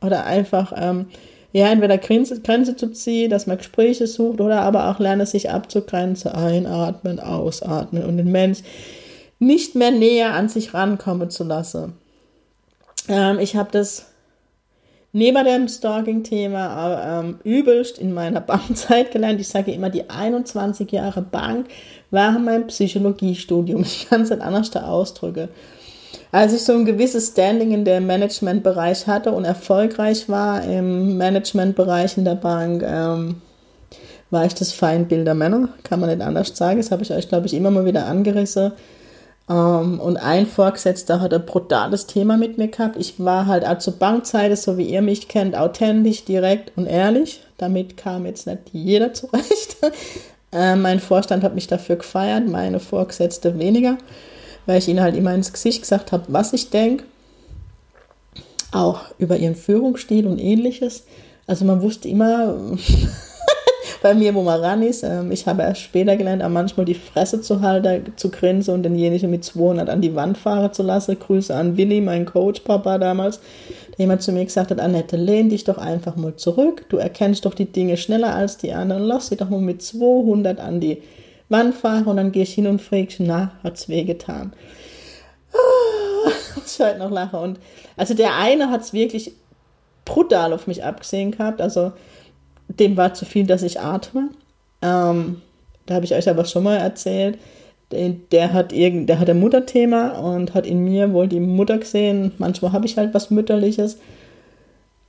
Oder 0.00 0.24
einfach, 0.24 0.72
ähm, 0.74 1.06
ja, 1.52 1.70
entweder 1.70 1.98
Grenze, 1.98 2.40
Grenze 2.40 2.76
zu 2.76 2.92
ziehen, 2.92 3.28
dass 3.28 3.46
man 3.46 3.58
Gespräche 3.58 4.06
sucht, 4.06 4.40
oder 4.40 4.62
aber 4.62 4.88
auch 4.90 4.98
lernen, 5.00 5.26
sich 5.26 5.50
abzugrenzen, 5.50 6.30
einatmen, 6.30 7.20
ausatmen 7.20 8.04
und 8.04 8.16
den 8.16 8.30
Mensch 8.30 8.60
nicht 9.38 9.74
mehr 9.74 9.90
näher 9.90 10.32
an 10.34 10.48
sich 10.48 10.72
rankommen 10.74 11.30
zu 11.30 11.44
lassen. 11.44 11.94
Ähm, 13.08 13.38
ich 13.38 13.56
habe 13.56 13.70
das 13.72 14.06
neben 15.12 15.44
dem 15.44 15.68
Stalking-Thema 15.68 17.20
ähm, 17.20 17.38
übelst 17.44 17.98
in 17.98 18.12
meiner 18.12 18.40
Bankzeit 18.40 19.10
gelernt. 19.10 19.40
Ich 19.40 19.48
sage 19.48 19.72
immer, 19.72 19.90
die 19.90 20.08
21 20.08 20.90
Jahre 20.92 21.22
Bank 21.22 21.66
waren 22.10 22.44
mein 22.44 22.66
Psychologiestudium. 22.66 23.82
Ich 23.84 24.08
kann 24.08 24.22
es 24.22 24.30
nicht 24.30 24.42
anders 24.42 24.74
ausdrücken. 24.76 25.48
Als 26.32 26.52
ich 26.52 26.62
so 26.62 26.72
ein 26.72 26.84
gewisses 26.84 27.28
Standing 27.28 27.72
in 27.72 27.84
dem 27.84 28.06
Managementbereich 28.06 29.06
hatte 29.08 29.32
und 29.32 29.44
erfolgreich 29.44 30.28
war 30.28 30.62
im 30.62 31.18
Managementbereich 31.18 32.16
in 32.18 32.24
der 32.24 32.36
Bank, 32.36 32.84
ähm, 32.86 33.42
war 34.30 34.44
ich 34.44 34.54
das 34.54 34.72
Feindbild 34.72 35.26
der 35.26 35.34
Männer, 35.34 35.70
kann 35.82 35.98
man 35.98 36.08
nicht 36.08 36.22
anders 36.22 36.56
sagen. 36.56 36.78
Das 36.78 36.92
habe 36.92 37.02
ich 37.02 37.12
euch, 37.12 37.28
glaube 37.28 37.46
ich, 37.46 37.54
immer 37.54 37.72
mal 37.72 37.84
wieder 37.84 38.06
angerissen. 38.06 38.72
Ähm, 39.50 39.98
und 39.98 40.16
ein 40.16 40.46
Vorgesetzter 40.46 41.20
hat 41.20 41.34
ein 41.34 41.44
brutales 41.44 42.06
Thema 42.06 42.36
mit 42.36 42.56
mir 42.56 42.68
gehabt. 42.68 42.96
Ich 42.96 43.18
war 43.18 43.46
halt 43.46 43.66
auch 43.66 43.78
zur 43.78 43.94
Bankzeit, 43.94 44.56
so 44.56 44.78
wie 44.78 44.84
ihr 44.84 45.02
mich 45.02 45.26
kennt, 45.26 45.56
authentisch, 45.56 46.24
direkt 46.24 46.72
und 46.76 46.86
ehrlich. 46.86 47.42
Damit 47.58 47.96
kam 47.96 48.24
jetzt 48.26 48.46
nicht 48.46 48.60
jeder 48.72 49.12
zurecht. 49.12 49.76
äh, 50.52 50.76
mein 50.76 51.00
Vorstand 51.00 51.42
hat 51.42 51.56
mich 51.56 51.66
dafür 51.66 51.96
gefeiert, 51.96 52.46
meine 52.46 52.78
Vorgesetzte 52.78 53.58
weniger, 53.58 53.98
weil 54.66 54.78
ich 54.78 54.88
ihnen 54.88 55.02
halt 55.02 55.16
immer 55.16 55.34
ins 55.34 55.52
Gesicht 55.52 55.82
gesagt 55.82 56.12
habe, 56.12 56.24
was 56.28 56.52
ich 56.52 56.70
denke. 56.70 57.04
Auch 58.72 59.00
über 59.18 59.36
ihren 59.36 59.56
Führungsstil 59.56 60.28
und 60.28 60.38
ähnliches. 60.38 61.04
Also 61.48 61.64
man 61.64 61.82
wusste 61.82 62.06
immer, 62.06 62.54
bei 64.02 64.14
mir, 64.14 64.34
wo 64.34 64.42
man 64.42 64.60
ran 64.60 64.82
ist. 64.82 65.02
Ähm, 65.02 65.30
ich 65.30 65.46
habe 65.46 65.62
erst 65.62 65.82
später 65.82 66.16
gelernt, 66.16 66.42
auch 66.42 66.48
manchmal 66.48 66.86
die 66.86 66.94
Fresse 66.94 67.40
zu 67.40 67.60
halten, 67.60 68.12
zu 68.16 68.30
grinsen 68.30 68.74
und 68.74 68.82
denjenigen 68.82 69.30
mit 69.30 69.44
200 69.44 69.88
an 69.88 70.00
die 70.00 70.14
Wand 70.14 70.38
fahren 70.38 70.72
zu 70.72 70.82
lassen. 70.82 71.18
Grüße 71.18 71.54
an 71.54 71.76
Willi, 71.76 72.00
mein 72.00 72.24
Coach-Papa 72.24 72.98
damals, 72.98 73.40
der 73.90 73.98
jemand 73.98 74.22
zu 74.22 74.32
mir 74.32 74.44
gesagt 74.44 74.70
hat, 74.70 74.80
Annette, 74.80 75.16
lehn 75.16 75.48
dich 75.48 75.64
doch 75.64 75.78
einfach 75.78 76.16
mal 76.16 76.36
zurück. 76.36 76.86
Du 76.88 76.96
erkennst 76.96 77.44
doch 77.44 77.54
die 77.54 77.70
Dinge 77.70 77.96
schneller 77.96 78.34
als 78.34 78.56
die 78.56 78.72
anderen. 78.72 79.02
Lass 79.02 79.28
sie 79.28 79.36
doch 79.36 79.50
mal 79.50 79.60
mit 79.60 79.82
200 79.82 80.60
an 80.60 80.80
die 80.80 81.02
Wand 81.48 81.74
fahren 81.74 82.04
und 82.04 82.16
dann 82.16 82.32
gehst 82.32 82.52
du 82.52 82.56
hin 82.56 82.66
und 82.68 82.80
fragst, 82.80 83.18
na, 83.20 83.52
hat's 83.62 83.88
wehgetan? 83.88 84.52
Ah, 85.52 86.30
ich 86.64 86.80
halt 86.80 86.98
noch 86.98 87.10
lachen. 87.10 87.40
Und 87.40 87.60
also 87.96 88.14
der 88.14 88.36
eine 88.36 88.70
hat 88.70 88.82
es 88.82 88.92
wirklich 88.92 89.32
brutal 90.04 90.52
auf 90.52 90.66
mich 90.66 90.84
abgesehen 90.84 91.32
gehabt. 91.32 91.60
Also 91.60 91.92
dem 92.80 92.96
war 92.96 93.14
zu 93.14 93.24
viel, 93.24 93.46
dass 93.46 93.62
ich 93.62 93.80
atme. 93.80 94.30
Ähm, 94.82 95.42
da 95.86 95.94
habe 95.94 96.04
ich 96.04 96.14
euch 96.14 96.28
aber 96.28 96.44
schon 96.44 96.64
mal 96.64 96.76
erzählt. 96.76 97.38
Der, 97.92 98.52
hat 98.52 98.72
irgend, 98.72 99.08
der 99.08 99.18
hat 99.18 99.28
ein 99.28 99.40
Mutterthema 99.40 100.10
und 100.18 100.54
hat 100.54 100.66
in 100.66 100.84
mir 100.84 101.12
wohl 101.12 101.26
die 101.26 101.40
Mutter 101.40 101.78
gesehen. 101.78 102.32
Manchmal 102.38 102.72
habe 102.72 102.86
ich 102.86 102.96
halt 102.96 103.14
was 103.14 103.30
Mütterliches. 103.30 103.98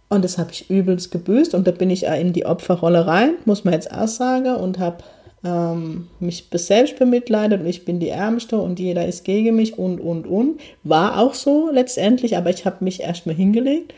Und 0.10 0.26
das 0.26 0.38
habe 0.38 0.52
ich 0.52 0.70
übelst 0.70 1.12
gebüßt. 1.12 1.54
Und 1.54 1.68
da 1.68 1.72
bin 1.72 1.90
ich 1.92 2.06
in 2.06 2.34
die 2.34 2.46
Opferrolle 2.46 3.06
rein, 3.06 3.36
muss 3.46 3.64
man 3.64 3.76
jetzt 3.76 3.92
auch 3.92 4.08
sagen, 4.08 4.56
und 4.56 4.80
habe 4.80 5.04
ähm, 5.44 6.08
mich 6.20 6.48
selbst 6.52 6.98
bemitleidet 7.00 7.62
und 7.62 7.68
ich 7.68 7.86
bin 7.86 8.00
die 8.00 8.10
Ärmste 8.10 8.58
und 8.58 8.80
jeder 8.80 9.08
ist 9.08 9.24
gegen 9.26 9.56
mich 9.56 9.78
und, 9.78 10.00
und, 10.00 10.28
und. 10.28 10.60
War 10.84 11.20
auch 11.20 11.34
so 11.34 11.70
letztendlich, 11.72 12.38
aber 12.38 12.50
ich 12.50 12.66
habe 12.66 12.84
mich 12.84 13.02
erstmal 13.02 13.36
hingelegt 13.36 13.94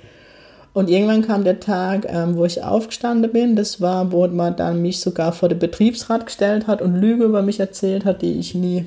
und 0.74 0.90
irgendwann 0.90 1.22
kam 1.22 1.44
der 1.44 1.60
Tag, 1.60 2.06
ähm, 2.10 2.36
wo 2.36 2.46
ich 2.46 2.64
aufgestanden 2.64 3.32
bin. 3.32 3.56
Das 3.56 3.80
war, 3.80 4.12
wo 4.12 4.28
man 4.28 4.56
dann 4.56 4.82
mich 4.82 5.00
sogar 5.00 5.32
vor 5.32 5.50
den 5.50 5.60
Betriebsrat 5.60 6.26
gestellt 6.26 6.66
hat 6.66 6.82
und 6.82 6.96
Lüge 6.96 7.26
über 7.26 7.44
mich 7.44 7.60
erzählt 7.60 8.06
hat, 8.06 8.24
die 8.24 8.40
ich 8.40 8.56
nie 8.56 8.86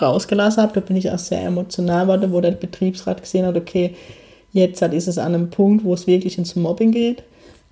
rausgelassen 0.00 0.62
habe. 0.62 0.74
Da 0.74 0.80
bin 0.80 0.96
ich 0.96 1.10
auch 1.10 1.18
sehr 1.18 1.42
emotional 1.42 2.06
geworden, 2.06 2.32
wo 2.32 2.40
der 2.40 2.50
Betriebsrat 2.52 3.22
gesehen 3.22 3.46
hat, 3.46 3.56
okay, 3.56 3.94
jetzt 4.52 4.82
ist 4.82 5.08
es 5.08 5.18
an 5.18 5.34
einem 5.34 5.50
Punkt, 5.50 5.84
wo 5.84 5.94
es 5.94 6.08
wirklich 6.08 6.36
ins 6.36 6.56
Mobbing 6.56 6.90
geht. 6.90 7.22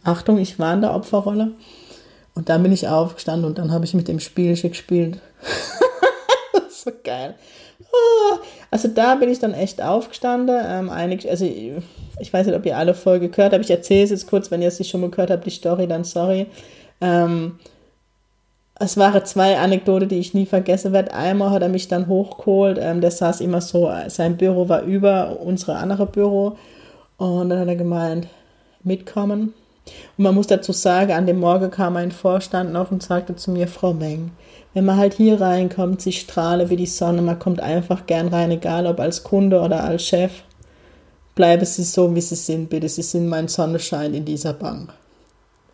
Achtung, 0.05 0.39
ich 0.39 0.59
war 0.59 0.73
in 0.75 0.83
der 0.83 0.95
Opferrolle. 0.95 1.53
Und 2.35 2.49
dann 2.49 2.63
bin 2.63 2.73
ich 2.73 2.87
aufgestanden 2.87 3.45
und 3.45 3.59
dann 3.59 3.73
habe 3.73 3.85
ich 3.85 3.93
mit 3.93 4.07
dem 4.07 4.21
Spielchen 4.21 4.71
gespielt. 4.71 5.19
so 6.71 6.93
geil. 7.03 7.35
Ah, 7.93 8.39
also 8.71 8.89
da 8.89 9.17
bin 9.17 9.31
ich 9.31 9.39
dann 9.39 9.55
echt 9.55 9.83
aufgestanden. 9.83 10.57
Ähm, 10.65 10.91
einig, 10.91 11.29
also 11.29 11.45
ich 11.45 12.33
weiß 12.33 12.47
nicht, 12.47 12.57
ob 12.57 12.67
ihr 12.67 12.77
alle 12.77 12.95
Folge 12.95 13.29
gehört 13.29 13.53
habt. 13.53 13.65
Ich 13.65 13.71
erzähle 13.71 14.05
es 14.05 14.11
jetzt 14.11 14.29
kurz, 14.29 14.51
wenn 14.51 14.63
ihr 14.63 14.69
es 14.69 14.79
nicht 14.79 14.91
schon 14.91 15.01
mal 15.01 15.11
gehört 15.11 15.31
habt, 15.31 15.47
die 15.47 15.51
Story, 15.51 15.87
dann 15.87 16.05
sorry. 16.05 16.47
Ähm, 17.01 17.59
es 18.79 18.97
waren 18.97 19.25
zwei 19.27 19.59
Anekdoten, 19.59 20.09
die 20.09 20.19
ich 20.19 20.33
nie 20.35 20.47
vergessen 20.47 20.93
werde. 20.93 21.13
Einmal 21.13 21.51
hat 21.51 21.63
er 21.63 21.69
mich 21.69 21.89
dann 21.89 22.07
hochgeholt. 22.07 22.79
Ähm, 22.81 23.01
der 23.01 23.11
saß 23.11 23.41
immer 23.41 23.61
so, 23.61 23.91
sein 24.09 24.37
Büro 24.37 24.69
war 24.69 24.83
über 24.83 25.39
unsere 25.41 25.77
andere 25.77 26.07
Büro. 26.07 26.57
Und 27.19 27.51
dann 27.51 27.61
hat 27.61 27.69
er 27.69 27.77
gemeint, 27.77 28.29
mitkommen. 28.83 29.53
Und 30.17 30.25
man 30.25 30.35
muss 30.35 30.47
dazu 30.47 30.73
sagen, 30.73 31.13
an 31.13 31.27
dem 31.27 31.41
Morgen 31.41 31.71
kam 31.71 31.97
ein 31.97 32.13
Vorstand 32.13 32.73
noch 32.73 32.91
und 32.91 33.03
sagte 33.03 33.37
zu 33.37 33.51
mir, 33.51 33.67
Frau 33.67 33.93
Meng, 33.93 34.33
wenn 34.75 34.85
man 34.85 34.97
halt 34.97 35.15
hier 35.15 35.41
reinkommt, 35.41 36.01
sie 36.01 36.13
strahle 36.13 36.71
wie 36.71 36.77
die 36.77 36.87
Sonne, 36.87 37.23
man 37.23 37.39
kommt 37.39 37.61
einfach 37.61 38.07
gern 38.07 38.29
rein, 38.29 38.51
egal 38.51 38.87
ob 38.87 39.01
als 39.01 39.25
Kunde 39.25 39.61
oder 39.61 39.83
als 39.83 40.05
Chef. 40.05 40.31
Bleiben 41.35 41.65
Sie 41.65 41.85
so, 41.85 42.15
wie 42.15 42.21
Sie 42.21 42.35
sind, 42.35 42.69
bitte. 42.69 42.89
Sie 42.89 43.03
sind 43.03 43.27
mein 43.29 43.49
Sonnenschein 43.49 44.15
in 44.15 44.25
dieser 44.25 44.53
Bank. 44.53 44.93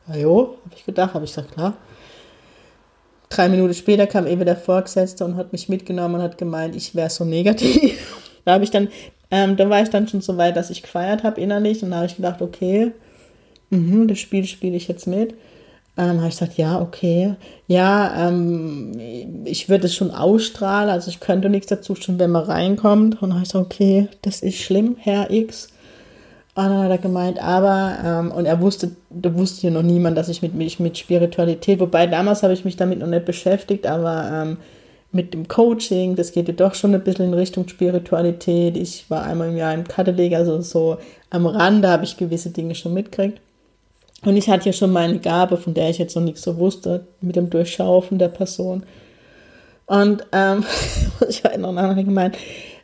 Ja, 0.08 0.16
jo, 0.16 0.58
habe 0.64 0.74
ich 0.76 0.84
gedacht, 0.84 1.14
habe 1.14 1.24
ich 1.24 1.32
gesagt, 1.32 1.52
klar. 1.52 1.74
Drei 3.28 3.48
Minuten 3.48 3.74
später 3.74 4.06
kam 4.06 4.26
eben 4.26 4.44
der 4.44 4.56
Vorgesetzte 4.56 5.24
und 5.24 5.36
hat 5.36 5.52
mich 5.52 5.68
mitgenommen 5.68 6.16
und 6.16 6.22
hat 6.22 6.38
gemeint, 6.38 6.76
ich 6.76 6.94
wäre 6.94 7.10
so 7.10 7.24
negativ. 7.24 8.14
da 8.44 8.52
habe 8.52 8.64
ich 8.64 8.70
dann, 8.70 8.88
ähm, 9.30 9.56
da 9.56 9.68
war 9.68 9.82
ich 9.82 9.90
dann 9.90 10.06
schon 10.06 10.20
so 10.20 10.36
weit, 10.36 10.56
dass 10.56 10.70
ich 10.70 10.82
gefeiert 10.82 11.24
habe 11.24 11.40
innerlich 11.40 11.82
und 11.82 11.90
da 11.90 11.96
habe 11.96 12.06
ich 12.06 12.16
gedacht, 12.16 12.40
okay, 12.40 12.92
mh, 13.70 14.06
das 14.06 14.18
Spiel 14.18 14.44
spiele 14.44 14.76
ich 14.76 14.88
jetzt 14.88 15.06
mit. 15.06 15.34
Ähm, 15.98 16.18
habe 16.18 16.28
ich 16.28 16.38
gesagt, 16.38 16.58
ja, 16.58 16.80
okay. 16.80 17.34
Ja, 17.68 18.28
ähm, 18.28 18.92
ich 19.44 19.68
würde 19.68 19.86
es 19.86 19.94
schon 19.94 20.10
ausstrahlen, 20.10 20.90
also 20.90 21.08
ich 21.08 21.20
könnte 21.20 21.48
nichts 21.48 21.68
dazu 21.68 21.94
schon, 21.94 22.18
wenn 22.18 22.30
man 22.30 22.44
reinkommt. 22.44 23.22
Und 23.22 23.32
habe 23.32 23.42
ich 23.42 23.50
gesagt, 23.50 23.66
okay, 23.66 24.08
das 24.22 24.42
ist 24.42 24.58
schlimm, 24.58 24.96
Herr 24.98 25.30
X. 25.30 25.68
Und 26.54 26.64
dann 26.64 26.84
hat 26.84 26.90
er 26.90 26.98
gemeint, 26.98 27.38
aber, 27.42 27.98
ähm, 28.02 28.30
und 28.30 28.46
er 28.46 28.60
wusste, 28.60 28.92
da 29.10 29.34
wusste 29.34 29.66
ja 29.66 29.72
noch 29.72 29.82
niemand, 29.82 30.16
dass 30.16 30.30
ich 30.30 30.40
mit, 30.40 30.54
mich 30.54 30.80
mit 30.80 30.96
Spiritualität, 30.96 31.80
wobei 31.80 32.06
damals 32.06 32.42
habe 32.42 32.54
ich 32.54 32.64
mich 32.64 32.76
damit 32.76 32.98
noch 32.98 33.06
nicht 33.06 33.26
beschäftigt, 33.26 33.86
aber 33.86 34.30
ähm, 34.32 34.56
mit 35.12 35.34
dem 35.34 35.48
Coaching, 35.48 36.16
das 36.16 36.32
geht 36.32 36.48
ja 36.48 36.54
doch 36.54 36.74
schon 36.74 36.94
ein 36.94 37.04
bisschen 37.04 37.26
in 37.26 37.34
Richtung 37.34 37.68
Spiritualität. 37.68 38.76
Ich 38.76 39.10
war 39.10 39.24
einmal 39.24 39.50
im 39.50 39.56
Jahr 39.56 39.74
im 39.74 39.84
Katholic, 39.84 40.34
also 40.34 40.60
so 40.62 40.98
am 41.28 41.46
Rande 41.46 41.88
habe 41.88 42.04
ich 42.04 42.16
gewisse 42.16 42.50
Dinge 42.50 42.74
schon 42.74 42.94
mitgekriegt. 42.94 43.40
Und 44.24 44.36
ich 44.36 44.48
hatte 44.48 44.66
ja 44.66 44.72
schon 44.72 44.92
meine 44.92 45.18
Gabe, 45.18 45.56
von 45.56 45.74
der 45.74 45.90
ich 45.90 45.98
jetzt 45.98 46.16
noch 46.16 46.22
nichts 46.22 46.42
so 46.42 46.56
wusste, 46.56 47.06
mit 47.20 47.36
dem 47.36 47.50
Durchschaufen 47.50 48.18
der 48.18 48.28
Person. 48.28 48.84
Und 49.86 50.26
ähm, 50.32 50.64
ich 51.28 51.44
habe 51.44 51.58
noch 51.58 51.72
nachher 51.72 52.02
gemeint, 52.02 52.36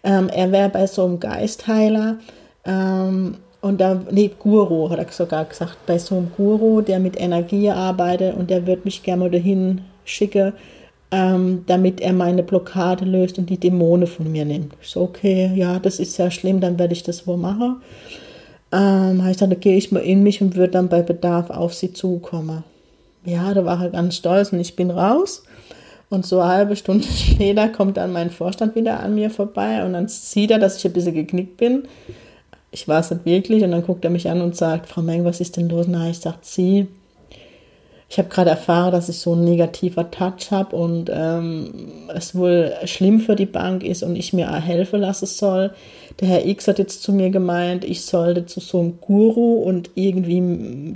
ähm, 0.05 0.29
er 0.29 0.53
wäre 0.53 0.69
bei 0.69 0.87
so 0.87 1.05
einem 1.05 1.21
Geistheiler 1.21 2.19
ähm, 2.65 3.37
und 3.61 3.81
da, 3.81 4.03
nee, 4.11 4.31
Guru, 4.39 4.91
hat 4.91 4.99
er 4.99 5.07
sogar 5.11 5.45
gesagt, 5.45 5.79
bei 5.87 5.99
so 5.99 6.17
einem 6.17 6.33
Guru, 6.37 6.81
der 6.81 6.99
mit 6.99 7.21
Energie 7.21 7.71
arbeitet 7.71 8.37
und 8.37 8.51
der 8.51 8.67
wird 8.67 8.85
mich 8.85 9.03
gerne 9.03 9.25
mal 9.25 9.31
dahin 9.31 9.83
schicken, 10.05 10.53
ähm, 11.13 11.65
damit 11.67 12.01
er 12.01 12.13
meine 12.13 12.43
Blockade 12.43 13.05
löst 13.05 13.39
und 13.39 13.51
die 13.51 13.59
Dämonen 13.59 14.07
von 14.09 14.31
mir 14.31 14.45
nimmt. 14.45 14.75
Ich 14.81 14.89
so, 14.89 15.03
okay, 15.03 15.53
ja, 15.55 15.79
das 15.79 16.01
ist 16.01 16.17
ja 16.19 16.31
schlimm, 16.31 16.61
dann 16.61 16.79
werde 16.79 16.93
ich 16.93 17.05
das 17.05 17.27
wohl 17.27 17.37
machen 17.37 17.81
ähm, 18.73 19.21
habe 19.21 19.31
ich 19.31 19.39
gesagt, 19.39 19.61
gehe 19.61 19.77
ich 19.77 19.93
mal 19.93 20.01
in 20.01 20.23
mich 20.23 20.41
und 20.41 20.57
würde 20.57 20.73
dann 20.73 20.89
bei 20.89 21.03
Bedarf 21.03 21.51
auf 21.51 21.75
sie 21.75 21.93
zukommen. 21.93 22.65
Ja, 23.25 23.55
da 23.55 23.65
war 23.65 23.83
er 23.83 23.91
ganz 23.91 24.17
stolz 24.17 24.53
und 24.53 24.61
ich 24.61 24.75
bin 24.75 24.91
raus. 24.91 25.45
Und 26.09 26.27
so 26.27 26.41
eine 26.41 26.53
halbe 26.53 26.77
Stunde 26.77 27.07
später 27.17 27.69
kommt 27.69 27.97
dann 27.97 28.13
mein 28.13 28.31
Vorstand 28.31 28.75
wieder 28.75 29.01
an 29.01 29.15
mir 29.15 29.31
vorbei 29.31 29.85
und 29.85 29.93
dann 29.93 30.09
sieht 30.09 30.51
er, 30.51 30.59
dass 30.59 30.79
ich 30.79 30.87
ein 30.87 30.93
bisschen 30.93 31.15
geknickt 31.15 31.57
bin. 31.57 31.85
Ich 32.71 32.89
war 32.89 33.01
es 33.01 33.11
nicht 33.11 33.25
wirklich 33.27 33.63
und 33.63 33.71
dann 33.71 33.85
guckt 33.85 34.05
er 34.05 34.11
mich 34.11 34.29
an 34.29 34.41
und 34.41 34.57
sagt, 34.57 34.89
Frau 34.89 35.03
Meng, 35.03 35.25
was 35.25 35.41
ist 35.41 35.57
denn 35.57 35.69
los? 35.69 35.87
Na, 35.89 36.09
ich 36.09 36.19
sage, 36.19 36.39
Sie, 36.41 36.87
ich 38.13 38.19
habe 38.19 38.29
gerade 38.29 38.51
erfahren, 38.51 38.93
dass 38.93 39.09
ich 39.09 39.19
so 39.21 39.35
ein 39.35 39.43
negativer 39.43 40.11
Touch 40.11 40.51
habe 40.51 40.77
und 40.77 41.11
ähm, 41.11 42.05
es 42.15 42.35
wohl 42.35 42.75
schlimm 42.85 43.21
für 43.21 43.37
die 43.37 43.47
Bank 43.47 43.83
ist 43.83 44.03
und 44.03 44.17
ich 44.17 44.35
mir 44.35 44.53
helfen 44.53 45.01
lassen 45.01 45.25
soll. 45.25 45.73
Der 46.21 46.29
Herr 46.29 46.45
X 46.45 46.69
hat 46.69 46.79
jetzt 46.79 47.03
zu 47.03 47.15
mir 47.15 47.31
gemeint, 47.31 47.85
ich 47.87 48.05
sollte 48.05 48.45
zu 48.45 48.61
so 48.61 48.81
einem 48.81 49.01
Guru 49.01 49.63
und 49.63 49.93
irgendwie 49.95 50.43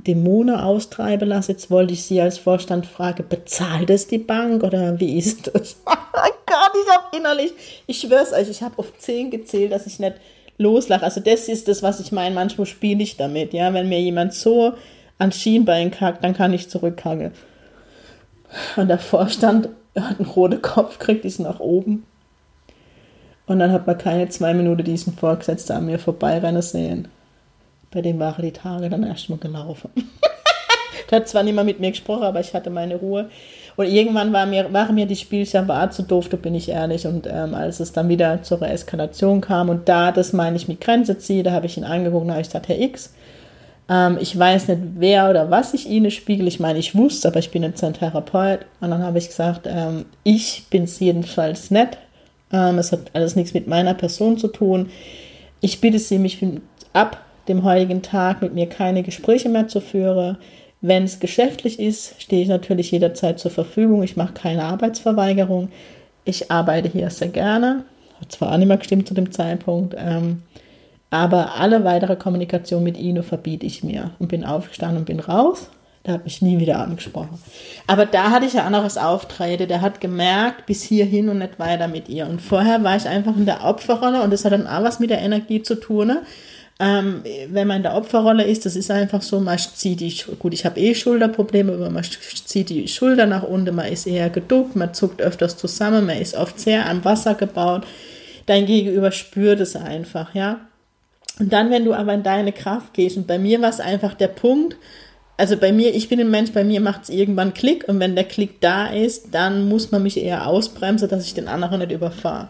Dämonen 0.06 0.56
austreiben 0.56 1.30
lassen. 1.30 1.52
Jetzt 1.52 1.70
wollte 1.70 1.94
ich 1.94 2.02
Sie 2.02 2.20
als 2.20 2.36
Vorstand 2.36 2.84
fragen, 2.84 3.24
bezahlt 3.26 3.88
es 3.88 4.08
die 4.08 4.18
Bank 4.18 4.62
oder 4.62 5.00
wie 5.00 5.16
ist 5.16 5.50
das? 5.54 5.76
oh 5.86 6.30
Gott, 6.44 6.72
ich 6.74 6.94
habe 6.94 7.16
innerlich, 7.16 7.52
ich 7.86 7.98
schwör's 7.98 8.34
euch, 8.34 8.50
ich 8.50 8.60
habe 8.60 8.78
auf 8.78 8.92
zehn 8.98 9.30
gezählt, 9.30 9.72
dass 9.72 9.86
ich 9.86 9.98
nicht 9.98 10.16
loslache. 10.58 11.04
Also 11.04 11.22
das 11.22 11.48
ist 11.48 11.66
das, 11.66 11.82
was 11.82 11.98
ich 11.98 12.12
meine. 12.12 12.34
Manchmal 12.34 12.66
spiele 12.66 13.02
ich 13.02 13.16
damit, 13.16 13.54
ja. 13.54 13.72
Wenn 13.72 13.88
mir 13.88 14.02
jemand 14.02 14.34
so 14.34 14.74
ans 15.18 15.36
Schienbein 15.36 15.90
kackt, 15.90 16.22
dann 16.24 16.34
kann 16.34 16.52
ich 16.52 16.68
zurückkacken. 16.68 17.32
Und 18.76 18.88
der 18.88 18.98
Vorstand 18.98 19.68
hat 19.98 20.18
einen 20.18 20.28
roten 20.28 20.62
Kopf, 20.62 20.98
kriegt 20.98 21.24
dies 21.24 21.38
nach 21.38 21.60
oben. 21.60 22.04
Und 23.46 23.58
dann 23.60 23.72
hat 23.72 23.86
man 23.86 23.96
keine 23.96 24.28
zwei 24.28 24.54
Minuten 24.54 24.84
diesen 24.84 25.14
Vorgesetzten 25.14 25.76
an 25.76 25.86
mir 25.86 25.98
vorbeirennen 25.98 26.62
sehen. 26.62 27.08
Bei 27.90 28.02
dem 28.02 28.18
waren 28.18 28.42
die 28.42 28.52
Tage 28.52 28.90
dann 28.90 29.04
erstmal 29.04 29.38
gelaufen. 29.38 29.90
der 31.10 31.20
hat 31.20 31.28
zwar 31.28 31.44
nicht 31.44 31.54
mehr 31.54 31.64
mit 31.64 31.78
mir 31.80 31.90
gesprochen, 31.90 32.24
aber 32.24 32.40
ich 32.40 32.52
hatte 32.54 32.70
meine 32.70 32.96
Ruhe. 32.96 33.30
Und 33.76 33.86
irgendwann 33.86 34.32
war 34.32 34.46
mir, 34.46 34.72
waren 34.72 34.94
mir 34.94 35.06
die 35.06 35.16
Spielchen 35.16 35.68
war 35.68 35.90
zu 35.90 36.02
doof, 36.02 36.28
da 36.28 36.36
bin 36.36 36.54
ich 36.54 36.68
ehrlich. 36.68 37.06
Und 37.06 37.28
ähm, 37.30 37.54
als 37.54 37.78
es 37.78 37.92
dann 37.92 38.08
wieder 38.08 38.42
zur 38.42 38.62
Eskalation 38.62 39.40
kam 39.40 39.68
und 39.68 39.88
da, 39.88 40.12
das 40.12 40.32
meine 40.32 40.56
ich 40.56 40.66
mit 40.66 40.80
Grenze 40.80 41.18
ziehe, 41.18 41.42
da 41.42 41.52
habe 41.52 41.66
ich 41.66 41.76
ihn 41.76 41.84
angeguckt 41.84 42.24
und 42.24 42.30
habe 42.30 42.40
ich 42.40 42.48
gesagt, 42.48 42.68
Herr 42.68 42.80
X, 42.80 43.14
ähm, 43.88 44.18
ich 44.20 44.36
weiß 44.36 44.68
nicht, 44.68 44.80
wer 44.96 45.30
oder 45.30 45.50
was 45.50 45.74
ich 45.74 45.88
Ihnen 45.88 46.10
spiegel. 46.10 46.48
Ich 46.48 46.60
meine, 46.60 46.78
ich 46.78 46.94
wusste, 46.94 47.28
aber 47.28 47.38
ich 47.38 47.50
bin 47.50 47.62
jetzt 47.62 47.82
ein 47.84 47.94
Therapeut. 47.94 48.60
Und 48.80 48.90
dann 48.90 49.02
habe 49.02 49.18
ich 49.18 49.28
gesagt, 49.28 49.66
ähm, 49.66 50.06
ich 50.24 50.64
bin 50.70 50.84
es 50.84 50.98
jedenfalls 50.98 51.70
nicht. 51.70 51.98
Ähm, 52.52 52.78
es 52.78 52.92
hat 52.92 53.10
alles 53.12 53.36
nichts 53.36 53.54
mit 53.54 53.66
meiner 53.66 53.94
Person 53.94 54.38
zu 54.38 54.48
tun. 54.48 54.90
Ich 55.60 55.80
bitte 55.80 55.98
Sie, 55.98 56.18
mich 56.18 56.44
ab 56.92 57.20
dem 57.48 57.62
heutigen 57.62 58.02
Tag 58.02 58.42
mit 58.42 58.54
mir 58.54 58.68
keine 58.68 59.02
Gespräche 59.02 59.48
mehr 59.48 59.68
zu 59.68 59.80
führen. 59.80 60.36
Wenn 60.80 61.04
es 61.04 61.20
geschäftlich 61.20 61.78
ist, 61.78 62.20
stehe 62.20 62.42
ich 62.42 62.48
natürlich 62.48 62.90
jederzeit 62.90 63.38
zur 63.38 63.50
Verfügung. 63.50 64.02
Ich 64.02 64.16
mache 64.16 64.34
keine 64.34 64.64
Arbeitsverweigerung. 64.64 65.70
Ich 66.24 66.50
arbeite 66.50 66.88
hier 66.88 67.08
sehr 67.10 67.28
gerne. 67.28 67.84
Hat 68.20 68.32
zwar 68.32 68.52
auch 68.52 68.56
nicht 68.56 68.68
mehr 68.68 68.76
gestimmt 68.76 69.06
zu 69.06 69.14
dem 69.14 69.30
Zeitpunkt. 69.30 69.94
Ähm, 69.96 70.42
aber 71.10 71.54
alle 71.54 71.84
weitere 71.84 72.16
Kommunikation 72.16 72.82
mit 72.82 72.98
Ino 72.98 73.22
verbiete 73.22 73.66
ich 73.66 73.84
mir 73.84 74.12
und 74.18 74.28
bin 74.28 74.44
aufgestanden 74.44 74.98
und 74.98 75.04
bin 75.04 75.20
raus. 75.20 75.70
Da 76.02 76.12
habe 76.12 76.22
ich 76.26 76.40
nie 76.40 76.60
wieder 76.60 76.78
angesprochen. 76.78 77.36
Aber 77.88 78.06
da 78.06 78.30
hatte 78.30 78.46
ich 78.46 78.52
ja 78.52 78.64
anderes 78.64 78.96
Auftreten. 78.96 79.66
Der 79.66 79.80
hat 79.80 80.00
gemerkt, 80.00 80.66
bis 80.66 80.84
hierhin 80.84 81.28
und 81.28 81.38
nicht 81.38 81.58
weiter 81.58 81.88
mit 81.88 82.08
ihr. 82.08 82.28
Und 82.28 82.40
vorher 82.40 82.84
war 82.84 82.96
ich 82.96 83.08
einfach 83.08 83.36
in 83.36 83.44
der 83.44 83.64
Opferrolle 83.64 84.22
und 84.22 84.32
das 84.32 84.44
hat 84.44 84.52
dann 84.52 84.68
auch 84.68 84.84
was 84.84 85.00
mit 85.00 85.10
der 85.10 85.20
Energie 85.20 85.62
zu 85.62 85.74
tun. 85.74 86.06
Ne? 86.06 86.22
Ähm, 86.78 87.22
wenn 87.48 87.66
man 87.66 87.78
in 87.78 87.82
der 87.82 87.96
Opferrolle 87.96 88.44
ist, 88.44 88.66
das 88.66 88.76
ist 88.76 88.90
einfach 88.90 89.22
so, 89.22 89.40
man 89.40 89.58
zieht 89.58 89.98
die, 90.00 90.14
gut, 90.38 90.54
ich 90.54 90.64
habe 90.64 90.78
eh 90.78 90.94
Schulterprobleme, 90.94 91.72
aber 91.72 91.90
man 91.90 92.04
zieht 92.04 92.68
die 92.68 92.86
Schulter 92.86 93.26
nach 93.26 93.42
unten, 93.42 93.74
man 93.74 93.90
ist 93.90 94.06
eher 94.06 94.30
geduckt, 94.30 94.76
man 94.76 94.94
zuckt 94.94 95.22
öfters 95.22 95.56
zusammen, 95.56 96.06
man 96.06 96.18
ist 96.18 96.36
oft 96.36 96.60
sehr 96.60 96.88
am 96.88 97.04
Wasser 97.04 97.34
gebaut. 97.34 97.84
Dein 98.44 98.66
Gegenüber 98.66 99.10
spürt 99.10 99.58
es 99.58 99.74
einfach, 99.74 100.34
ja. 100.34 100.60
Und 101.38 101.52
dann, 101.52 101.70
wenn 101.70 101.84
du 101.84 101.92
aber 101.92 102.14
in 102.14 102.22
deine 102.22 102.52
Kraft 102.52 102.94
gehst, 102.94 103.16
und 103.16 103.26
bei 103.26 103.38
mir 103.38 103.60
war 103.60 103.68
es 103.68 103.80
einfach 103.80 104.14
der 104.14 104.28
Punkt, 104.28 104.76
also 105.36 105.56
bei 105.56 105.70
mir, 105.70 105.94
ich 105.94 106.08
bin 106.08 106.18
ein 106.18 106.30
Mensch, 106.30 106.52
bei 106.52 106.64
mir 106.64 106.80
macht 106.80 107.04
es 107.04 107.08
irgendwann 107.10 107.52
Klick 107.52 107.86
und 107.88 108.00
wenn 108.00 108.14
der 108.14 108.24
Klick 108.24 108.60
da 108.60 108.86
ist, 108.86 109.34
dann 109.34 109.68
muss 109.68 109.92
man 109.92 110.02
mich 110.02 110.16
eher 110.16 110.46
ausbremsen, 110.46 111.08
dass 111.08 111.26
ich 111.26 111.34
den 111.34 111.48
anderen 111.48 111.80
nicht 111.80 111.92
überfahre. 111.92 112.48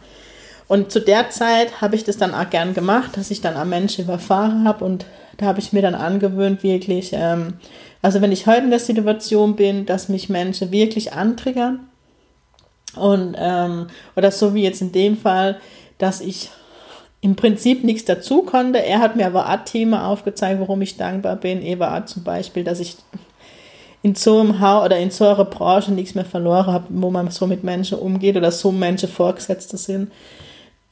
Und 0.69 0.91
zu 0.93 1.01
der 1.01 1.31
Zeit 1.31 1.81
habe 1.81 1.97
ich 1.97 2.05
das 2.05 2.17
dann 2.17 2.35
auch 2.35 2.49
gern 2.51 2.75
gemacht, 2.75 3.17
dass 3.17 3.31
ich 3.31 3.41
dann 3.41 3.57
am 3.57 3.71
Menschen 3.71 4.05
überfahren 4.05 4.65
habe 4.65 4.85
und 4.85 5.07
da 5.37 5.47
habe 5.47 5.59
ich 5.59 5.73
mir 5.73 5.83
dann 5.83 5.95
angewöhnt, 5.95 6.63
wirklich, 6.63 7.11
ähm, 7.13 7.55
also 8.03 8.21
wenn 8.21 8.33
ich 8.33 8.47
heute 8.47 8.65
in 8.65 8.71
der 8.71 8.79
Situation 8.79 9.57
bin, 9.57 9.85
dass 9.87 10.09
mich 10.09 10.29
Menschen 10.29 10.71
wirklich 10.71 11.13
antriggern 11.13 11.89
und 12.95 13.37
ähm, 13.39 13.89
oder 14.17 14.31
so 14.31 14.55
wie 14.55 14.63
jetzt 14.63 14.81
in 14.81 14.93
dem 14.93 15.17
Fall, 15.17 15.59
dass 15.99 16.21
ich 16.21 16.51
im 17.21 17.37
Prinzip 17.37 17.83
nichts 17.85 18.05
dazu 18.05 18.43
konnte. 18.43 18.85
Er 18.85 19.01
hat 19.01 19.17
mir 19.17 19.27
aber 19.27 19.65
Thema 19.65 20.09
aufgezeigt, 20.09 20.61
warum 20.61 20.83
ich 20.83 20.97
dankbar 20.97 21.37
bin. 21.37 21.63
Er 21.63 21.79
war 21.79 22.07
zum 22.07 22.23
Beispiel, 22.23 22.65
dass 22.65 22.81
ich 22.81 22.97
in 24.03 24.15
so 24.15 24.41
einem 24.41 24.61
Haus 24.61 24.85
oder 24.85 24.99
in 24.99 25.11
so 25.11 25.27
einer 25.27 25.45
Branche 25.45 25.93
nichts 25.93 26.15
mehr 26.15 26.25
verloren 26.25 26.73
habe, 26.73 26.87
wo 26.91 27.11
man 27.11 27.31
so 27.31 27.47
mit 27.47 27.65
Menschen 27.65 27.99
umgeht 27.99 28.37
oder 28.37 28.53
so 28.53 28.71
Menschen 28.71 29.09
Vorgesetzte 29.09 29.77
sind. 29.77 30.13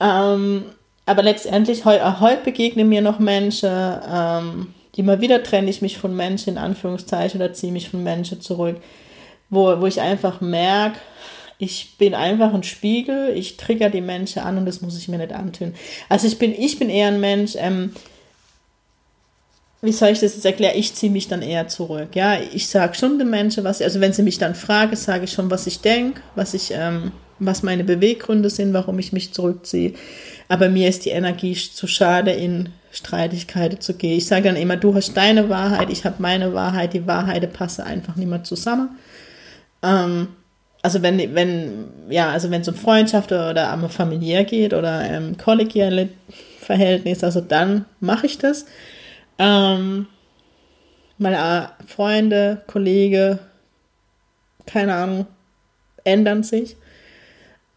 Ähm, 0.01 0.65
aber 1.07 1.23
letztendlich, 1.23 1.85
heu, 1.85 1.99
heute 2.21 2.43
begegnen 2.45 2.89
mir 2.89 3.03
noch 3.03 3.19
Menschen, 3.19 3.71
ähm, 4.13 4.75
mal 4.97 5.21
wieder 5.21 5.43
trenne 5.43 5.71
ich 5.71 5.83
mich 5.83 5.99
von 5.99 6.17
Menschen 6.17 6.55
in 6.55 6.59
Anführungszeichen 6.59 7.41
oder 7.41 7.53
ziehe 7.53 7.73
mich 7.73 7.91
von 7.91 8.03
Menschen 8.03 8.41
zurück, 8.41 8.77
wo, 9.51 9.81
wo 9.81 9.87
ich 9.87 10.01
einfach 10.01 10.41
merke, 10.41 10.99
ich 11.59 11.97
bin 11.99 12.15
einfach 12.15 12.53
ein 12.53 12.63
Spiegel, 12.63 13.33
ich 13.37 13.57
trigger 13.57 13.91
die 13.91 14.01
Menschen 14.01 14.43
an 14.43 14.59
und 14.59 14.67
das 14.67 14.81
muss 14.81 14.99
ich 14.99 15.09
mir 15.09 15.19
nicht 15.19 15.33
antun. 15.33 15.75
Also 16.09 16.27
ich 16.27 16.39
bin, 16.39 16.53
ich 16.53 16.79
bin 16.79 16.91
eher 16.91 17.09
ein 17.09 17.21
Mensch, 17.21 17.55
ähm, 17.57 17.93
wie 19.85 19.93
soll 19.93 20.09
ich 20.09 20.21
das 20.21 20.35
jetzt 20.35 20.47
erklären? 20.47 20.77
Ich 20.77 20.95
ziehe 20.95 21.13
mich 21.13 21.29
dann 21.29 21.43
eher 21.43 21.69
zurück. 21.69 22.09
Ja, 22.15 22.39
ich 22.41 22.69
sage 22.69 22.95
schon 22.95 23.19
den 23.19 23.29
Menschen, 23.29 23.65
was, 23.65 23.83
also 23.83 24.01
wenn 24.01 24.15
sie 24.15 24.23
mich 24.23 24.39
dann 24.39 24.55
fragen, 24.55 24.97
sage 24.97 25.25
ich 25.25 25.33
schon, 25.33 25.51
was 25.51 25.67
ich 25.67 25.81
denke, 25.81 26.23
was 26.35 26.55
ich, 26.55 26.73
ähm, 26.73 27.13
was 27.39 27.63
meine 27.63 27.85
Beweggründe 27.85 28.49
sind, 28.49 28.73
warum 28.73 28.99
ich 28.99 29.13
mich 29.13 29.35
zurückziehe. 29.35 29.93
Aber 30.49 30.71
mir 30.71 30.89
ist 30.89 31.05
die 31.05 31.11
Energie 31.11 31.55
zu 31.55 31.87
schade, 31.87 32.33
in 32.33 32.71
Streitigkeiten 32.93 33.81
zu 33.81 33.95
gehen. 33.95 34.17
Ich 34.17 34.27
sage 34.27 34.45
dann 34.45 34.57
immer, 34.57 34.77
du 34.77 34.95
hast 34.95 35.15
deine 35.15 35.51
Wahrheit, 35.51 35.91
ich 35.91 36.05
habe 36.05 36.17
meine 36.19 36.55
Wahrheit, 36.55 36.95
die 36.95 37.07
Wahrheit 37.07 37.53
passen 37.53 37.83
einfach 37.83 38.17
nicht 38.17 38.29
mehr 38.29 38.45
zusammen. 38.45 38.97
Ähm, 39.83 40.29
also 40.85 41.01
wenn, 41.01 41.35
wenn, 41.35 41.89
ja, 42.11 42.29
also 42.29 42.51
wenn 42.51 42.61
es 42.61 42.69
um 42.69 42.75
Freundschaft 42.75 43.33
oder 43.33 43.73
um 43.73 43.89
familiär 43.89 44.45
geht 44.45 44.75
oder 44.75 45.03
ähm, 45.11 45.39
kollegiale 45.39 46.11
Verhältnis, 46.61 47.25
also 47.25 47.41
dann 47.41 47.87
mache 48.01 48.27
ich 48.27 48.37
das. 48.37 48.67
Ähm, 49.39 50.07
meine 51.17 51.71
Freunde, 51.87 52.61
Kollege, 52.67 53.39
keine 54.67 54.95
Ahnung, 54.95 55.27
ändern 56.05 56.43
sich. 56.43 56.77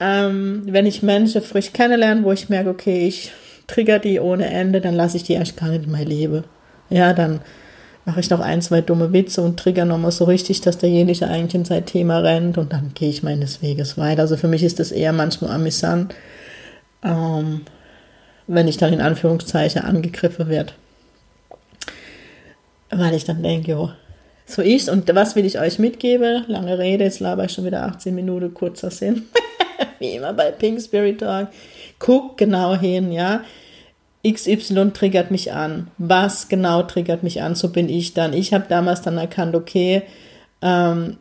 Ähm, 0.02 0.64
wenn 0.66 0.86
ich 0.86 1.02
Menschen 1.02 1.42
frisch 1.42 1.72
kennenlerne, 1.72 2.26
wo 2.26 2.34
ich 2.34 2.50
merke, 2.50 2.72
okay, 2.72 3.08
ich 3.08 3.32
trigger 3.68 4.00
die 4.00 4.20
ohne 4.20 4.48
Ende, 4.48 4.82
dann 4.82 4.96
lasse 4.96 5.16
ich 5.16 5.24
die 5.24 5.34
erst 5.34 5.56
gar 5.56 5.70
nicht 5.70 5.86
in 5.86 5.92
mein 5.92 6.08
Leben. 6.08 6.44
Ja, 6.90 7.14
dann 7.14 7.40
mache 8.08 8.22
ich 8.22 8.30
noch 8.30 8.40
ein, 8.40 8.62
zwei 8.62 8.80
dumme 8.80 9.12
Witze 9.12 9.42
und 9.42 9.60
trigger 9.60 9.84
nochmal 9.84 10.12
so 10.12 10.24
richtig, 10.24 10.62
dass 10.62 10.78
derjenige 10.78 11.28
eigentlich 11.28 11.56
in 11.56 11.66
sein 11.66 11.86
Thema 11.86 12.20
rennt 12.20 12.58
und 12.58 12.72
dann 12.72 12.94
gehe 12.94 13.10
ich 13.10 13.22
meines 13.22 13.62
Weges 13.62 13.98
weiter. 13.98 14.22
Also 14.22 14.38
für 14.38 14.48
mich 14.48 14.64
ist 14.64 14.80
das 14.80 14.94
eher 14.94 15.12
manchmal 15.12 15.52
amüsant, 15.52 16.16
ähm, 17.04 17.66
wenn 18.48 18.70
ich 18.70 18.78
dann 18.78 18.94
in 18.94 19.02
Anführungszeichen 19.02 19.82
angegriffen 19.82 20.48
werde. 20.48 20.72
Weil 22.90 23.14
ich 23.14 23.26
dann 23.26 23.44
denke, 23.44 23.72
jo, 23.72 23.90
so 24.46 24.62
ist 24.62 24.88
und 24.88 25.14
was 25.14 25.36
will 25.36 25.46
ich 25.46 25.60
euch 25.60 25.78
mitgeben? 25.78 26.46
Lange 26.48 26.80
Rede, 26.80 27.04
jetzt 27.04 27.20
laber 27.20 27.44
ich 27.44 27.52
schon 27.52 27.66
wieder 27.66 27.84
18 27.84 28.16
Minuten, 28.16 28.54
kurzer 28.54 28.90
Sinn. 28.90 29.24
Wie 30.00 30.12
immer 30.12 30.32
bei 30.32 30.52
Pink 30.52 30.82
Spirit 30.82 31.20
Talk. 31.20 31.50
Guck 32.00 32.38
genau 32.38 32.74
hin, 32.74 33.12
ja. 33.12 33.42
XY 34.26 34.92
triggert 34.94 35.32
mich 35.32 35.54
an. 35.54 35.90
Was 35.98 36.50
genau 36.50 36.84
triggert 36.84 37.24
mich 37.24 37.42
an? 37.42 37.56
So 37.56 37.70
bin 37.70 37.90
ich 37.90 38.14
dann. 38.14 38.34
Ich 38.34 38.54
habe 38.54 38.66
damals 38.68 39.02
dann 39.02 39.18
erkannt, 39.18 39.56
okay, 39.56 40.04
ähm, 40.62 41.18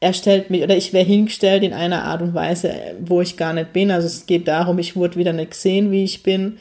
er 0.00 0.12
stellt 0.12 0.50
mich 0.50 0.62
oder 0.62 0.76
ich 0.76 0.92
wäre 0.92 1.04
hingestellt 1.04 1.62
in 1.62 1.72
einer 1.72 2.04
Art 2.04 2.22
und 2.22 2.34
Weise, 2.34 2.72
wo 3.00 3.20
ich 3.20 3.36
gar 3.36 3.52
nicht 3.52 3.72
bin. 3.72 3.90
Also 3.90 4.06
es 4.06 4.26
geht 4.26 4.46
darum, 4.46 4.78
ich 4.78 4.96
wurde 4.96 5.16
wieder 5.16 5.32
nicht 5.32 5.52
gesehen, 5.52 5.90
wie 5.90 6.04
ich 6.04 6.22
bin. 6.22 6.58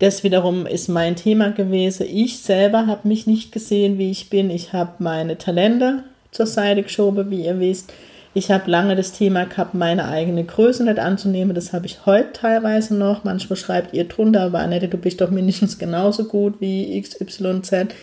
Das 0.00 0.24
wiederum 0.24 0.66
ist 0.66 0.88
mein 0.88 1.16
Thema 1.16 1.50
gewesen. 1.50 2.06
Ich 2.10 2.40
selber 2.40 2.86
habe 2.86 3.08
mich 3.08 3.26
nicht 3.26 3.52
gesehen, 3.52 3.96
wie 3.98 4.10
ich 4.10 4.28
bin. 4.28 4.50
Ich 4.50 4.72
habe 4.72 4.92
meine 4.98 5.38
Talente 5.38 6.04
zur 6.30 6.46
Seite 6.46 6.82
geschoben, 6.82 7.30
wie 7.30 7.44
ihr 7.44 7.60
wisst. 7.60 7.92
Ich 8.36 8.50
habe 8.50 8.68
lange 8.68 8.96
das 8.96 9.12
Thema 9.12 9.44
gehabt, 9.44 9.74
meine 9.74 10.08
eigene 10.08 10.42
Größe 10.42 10.82
nicht 10.82 10.98
anzunehmen. 10.98 11.54
Das 11.54 11.72
habe 11.72 11.86
ich 11.86 12.04
heute 12.04 12.32
teilweise 12.32 12.96
noch. 12.96 13.22
Manchmal 13.22 13.56
schreibt 13.56 13.94
ihr 13.94 14.04
drunter, 14.04 14.42
aber 14.42 14.58
Annette, 14.58 14.88
du 14.88 14.98
bist 14.98 15.20
doch 15.20 15.30
mindestens 15.30 15.78
genauso 15.78 16.24
gut 16.24 16.60
wie 16.60 17.00
XYZ. 17.00 17.94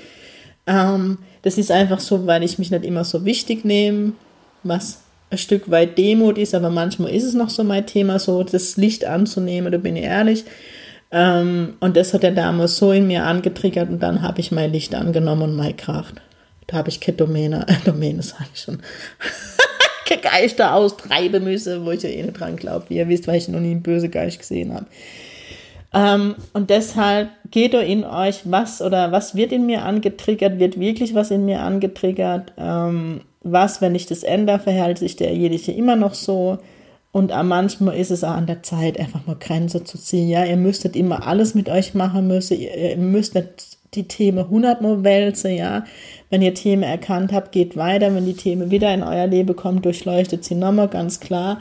Ähm, 0.68 1.18
das 1.42 1.58
ist 1.58 1.70
einfach 1.70 2.00
so, 2.00 2.28
weil 2.28 2.44
ich 2.44 2.58
mich 2.60 2.72
nicht 2.72 2.86
immer 2.86 3.04
so 3.04 3.26
wichtig 3.26 3.66
nehme, 3.66 4.14
was 4.64 5.02
ein 5.32 5.38
Stück 5.38 5.70
weit 5.70 5.98
Demut 5.98 6.38
ist, 6.38 6.56
aber 6.56 6.70
manchmal 6.70 7.12
ist 7.12 7.24
es 7.26 7.34
noch 7.34 7.50
so 7.50 7.66
mein 7.66 7.86
Thema, 7.86 8.18
so 8.18 8.44
das 8.44 8.78
Licht 8.78 9.04
anzunehmen, 9.06 9.72
da 9.72 9.78
bin 9.78 9.98
ich 9.98 10.04
ehrlich. 10.04 10.46
Ähm, 11.12 11.74
und 11.82 11.98
das 11.98 12.14
hat 12.14 12.24
der 12.24 12.32
damals 12.32 12.78
so 12.78 12.94
in 12.94 13.08
mir 13.08 13.26
angetriggert 13.26 13.90
und 13.90 14.00
dann 14.02 14.22
habe 14.22 14.40
ich 14.40 14.52
mein 14.52 14.72
Licht 14.72 14.96
angenommen 14.96 15.42
und 15.42 15.56
meine 15.56 15.74
Kraft. 15.74 16.16
Da 16.68 16.78
habe 16.78 16.90
ich 16.90 17.02
keine 17.02 17.18
Domäne, 17.18 17.66
äh, 17.68 17.76
Domäne 17.86 18.22
sage 18.22 18.46
ich 18.54 18.62
schon. 18.62 18.82
Geister 20.18 20.76
austreiben 20.76 21.44
müssen, 21.44 21.86
wo 21.86 21.92
ich 21.92 22.04
ja 22.04 22.10
eh 22.10 22.24
nicht 22.24 22.40
dran 22.40 22.56
glaube. 22.56 22.86
Wie 22.90 22.98
ihr 22.98 23.08
wisst, 23.08 23.28
weil 23.28 23.38
ich 23.38 23.48
noch 23.48 23.60
nie 23.60 23.72
einen 23.72 23.84
bösen 23.84 24.12
Geist 24.12 24.40
gesehen 24.40 24.74
habe. 24.74 24.86
Ähm, 25.94 26.36
und 26.54 26.70
deshalb 26.70 27.30
geht 27.50 27.74
doch 27.74 27.82
in 27.82 28.06
euch, 28.06 28.42
was 28.46 28.82
oder 28.82 29.12
was 29.12 29.36
wird 29.36 29.52
in 29.52 29.66
mir 29.66 29.84
angetriggert, 29.84 30.60
wird 30.60 30.80
wirklich 30.80 31.16
was 31.16 31.32
in 31.32 31.46
mir 31.46 31.60
angetriggert, 31.62 32.54
ähm, 32.58 33.22
was, 33.44 33.82
wenn 33.82 33.96
ich 33.96 34.06
das 34.06 34.24
ändere, 34.24 34.60
verhält 34.60 35.00
sich 35.00 35.16
derjenige 35.16 35.72
immer 35.72 35.96
noch 35.96 36.14
so. 36.14 36.60
Und 37.12 37.32
manchmal 37.44 37.98
ist 37.98 38.12
es 38.12 38.24
auch 38.24 38.32
an 38.32 38.48
der 38.48 38.64
Zeit, 38.64 38.98
einfach 38.98 39.28
mal 39.28 39.36
Grenze 39.38 39.84
zu 39.84 39.98
ziehen. 39.98 40.30
Ja, 40.30 40.46
ihr 40.46 40.56
müsstet 40.56 40.96
immer 40.96 41.28
alles 41.28 41.56
mit 41.56 41.68
euch 41.68 41.94
machen 41.94 42.28
müssen. 42.28 42.58
Ihr, 42.58 42.96
müsst 42.96 43.36
nicht 43.36 43.78
die 43.96 44.08
Themen 44.08 44.40
100 44.40 44.82
Mal 44.82 45.04
wälzen, 45.04 45.56
ja. 45.56 45.84
Wenn 46.32 46.42
ihr 46.42 46.54
Themen 46.54 46.84
erkannt 46.84 47.34
habt, 47.34 47.52
geht 47.52 47.76
weiter. 47.76 48.16
Wenn 48.16 48.26
die 48.26 48.36
Themen 48.36 48.72
wieder 48.72 48.92
in 48.94 49.04
euer 49.04 49.28
Leben 49.28 49.54
kommen, 49.54 49.82
durchleuchtet 49.82 50.46
sie 50.46 50.56
nochmal 50.56 50.88
ganz 50.88 51.20
klar. 51.20 51.60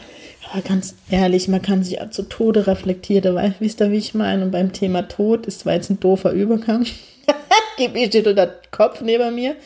Aber 0.50 0.62
ganz 0.62 0.94
ehrlich, 1.10 1.48
man 1.48 1.60
kann 1.60 1.82
sich 1.82 2.00
auch 2.00 2.10
zu 2.10 2.22
Tode 2.22 2.68
reflektieren. 2.68 3.34
Weil, 3.34 3.54
wisst 3.58 3.80
ihr, 3.80 3.90
wie 3.90 3.96
ich 3.96 4.14
meine? 4.14 4.44
Und 4.44 4.52
beim 4.52 4.72
Thema 4.72 5.02
Tod 5.02 5.44
ist 5.46 5.60
zwar 5.60 5.74
jetzt 5.74 5.90
ein 5.90 5.98
doofer 5.98 6.30
Übergang. 6.30 6.86
Gib 7.76 7.96
ich 7.96 8.10
dir 8.10 8.22
der 8.22 8.54
Kopf 8.70 9.00
neben 9.00 9.34
mir. 9.34 9.56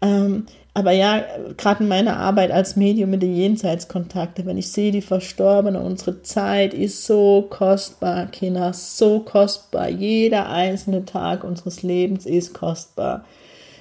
Ähm, 0.00 0.46
aber 0.72 0.92
ja, 0.92 1.22
gerade 1.58 1.82
in 1.82 1.88
meiner 1.88 2.16
Arbeit 2.16 2.50
als 2.50 2.76
Medium 2.76 3.10
mit 3.10 3.22
den 3.22 3.34
Jenseitskontakten, 3.34 4.46
wenn 4.46 4.56
ich 4.56 4.72
sehe, 4.72 4.92
die 4.92 5.02
Verstorbenen, 5.02 5.82
unsere 5.82 6.22
Zeit 6.22 6.72
ist 6.72 7.04
so 7.04 7.46
kostbar, 7.50 8.26
Kinder, 8.28 8.72
so 8.72 9.20
kostbar. 9.20 9.90
Jeder 9.90 10.48
einzelne 10.48 11.04
Tag 11.04 11.44
unseres 11.44 11.82
Lebens 11.82 12.24
ist 12.24 12.54
kostbar. 12.54 13.26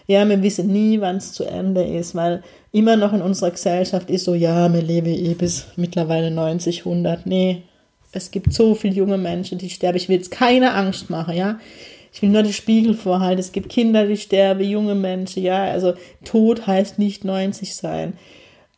Ja, 0.09 0.27
wir 0.27 0.41
wissen 0.41 0.73
nie, 0.73 0.99
wann 1.01 1.17
es 1.17 1.33
zu 1.33 1.43
Ende 1.43 1.83
ist, 1.83 2.15
weil 2.15 2.41
immer 2.71 2.95
noch 2.95 3.13
in 3.13 3.21
unserer 3.21 3.51
Gesellschaft 3.51 4.09
ist 4.09 4.25
so, 4.25 4.33
ja, 4.33 4.73
wir 4.73 4.81
leben 4.81 5.13
eh 5.13 5.35
bis 5.35 5.67
mittlerweile 5.75 6.31
90, 6.31 6.79
100. 6.79 7.27
Nee, 7.27 7.61
es 8.11 8.31
gibt 8.31 8.51
so 8.51 8.73
viele 8.73 8.95
junge 8.95 9.19
Menschen, 9.19 9.59
die 9.59 9.69
sterben. 9.69 9.97
Ich 9.97 10.09
will 10.09 10.15
jetzt 10.15 10.31
keine 10.31 10.73
Angst 10.73 11.11
machen, 11.11 11.35
ja. 11.35 11.59
Ich 12.11 12.23
will 12.23 12.29
nur 12.29 12.41
den 12.41 12.53
Spiegel 12.53 12.95
vorhalten. 12.95 13.39
Es 13.39 13.51
gibt 13.51 13.69
Kinder, 13.69 14.07
die 14.07 14.17
sterben, 14.17 14.63
junge 14.63 14.95
Menschen, 14.95 15.43
ja. 15.43 15.65
Also 15.65 15.93
Tod 16.25 16.65
heißt 16.65 16.97
nicht 16.97 17.23
90 17.23 17.75
sein. 17.75 18.13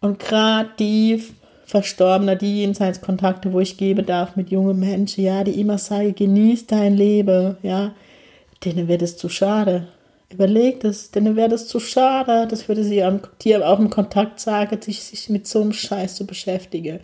Und 0.02 0.20
gerade 0.20 0.72
die 0.80 1.24
Verstorbenen, 1.64 2.40
die 2.40 2.60
Jenseitskontakte, 2.60 3.54
wo 3.54 3.62
ich 3.62 3.78
geben 3.78 4.06
darf 4.06 4.36
mit 4.36 4.52
jungen 4.52 4.78
Menschen, 4.78 5.24
ja, 5.24 5.46
die 5.46 5.62
immer 5.62 5.78
sagen, 5.78 6.14
genieß 6.14 6.68
dein 6.68 6.98
Leben, 6.98 7.56
ja, 7.64 7.94
denen 8.66 8.90
wird 8.90 9.02
es 9.02 9.16
zu 9.16 9.30
schade. 9.30 9.88
Überlegt 10.32 10.84
es, 10.84 11.12
denen 11.12 11.36
wäre 11.36 11.50
das 11.50 11.68
zu 11.68 11.80
schade. 11.80 12.48
Das 12.50 12.68
würde 12.68 12.84
sie 12.84 13.04
am, 13.04 13.22
dir 13.42 13.68
auch 13.68 13.80
im 13.80 13.90
Kontakt 13.90 14.40
sagen, 14.40 14.82
sich, 14.82 15.04
sich 15.04 15.30
mit 15.30 15.48
so 15.48 15.62
einem 15.62 15.74
Scheiß 15.74 16.16
zu 16.16 16.26
beschäftigen. 16.26 17.00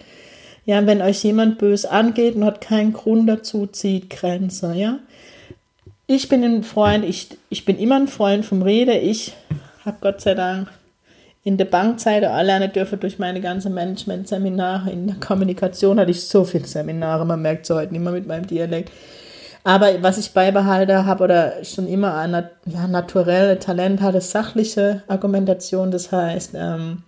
Ja, 0.65 0.85
wenn 0.85 1.01
euch 1.01 1.23
jemand 1.23 1.57
böse 1.57 1.91
angeht 1.91 2.35
und 2.35 2.45
hat 2.45 2.61
keinen 2.61 2.93
Grund 2.93 3.27
dazu, 3.29 3.67
zieht 3.67 4.09
Grenze, 4.09 4.73
ja 4.75 4.99
ich 6.07 6.29
bin 6.29 6.43
ein 6.43 6.63
Freund, 6.63 7.03
ich, 7.03 7.27
ich 7.49 7.65
bin 7.65 7.77
immer 7.77 7.97
ein 7.97 8.07
Freund 8.07 8.45
vom 8.45 8.61
Rede. 8.61 8.93
Ich 8.93 9.33
habe 9.85 9.97
Gott 9.99 10.21
sei 10.21 10.33
Dank 10.33 10.69
in 11.43 11.57
der 11.57 11.65
Bankzeit 11.65 12.25
auch 12.25 12.41
lernen 12.41 12.71
dürfen 12.71 12.99
durch 12.99 13.19
meine 13.19 13.41
ganzen 13.41 13.73
Management-Seminare. 13.73 14.89
In 14.89 15.07
der 15.07 15.17
Kommunikation 15.17 15.99
hatte 15.99 16.11
ich 16.11 16.25
so 16.25 16.45
viele 16.45 16.65
Seminare, 16.65 17.25
man 17.25 17.41
merkt 17.41 17.69
es 17.69 17.75
heute 17.75 17.91
nicht 17.91 18.01
mehr 18.01 18.13
mit 18.13 18.25
meinem 18.25 18.47
Dialekt. 18.47 18.91
Aber 19.67 20.01
was 20.01 20.17
ich 20.17 20.31
beibehalte 20.31 21.05
habe 21.05 21.25
oder 21.25 21.65
schon 21.65 21.89
immer 21.89 22.15
ein 22.15 22.31
ja, 22.67 22.87
naturelle 22.87 23.59
Talent 23.59 23.99
hatte, 23.99 24.21
sachliche 24.21 25.03
Argumentation. 25.09 25.91
Das 25.91 26.09
heißt, 26.09 26.51
ähm, 26.55 27.03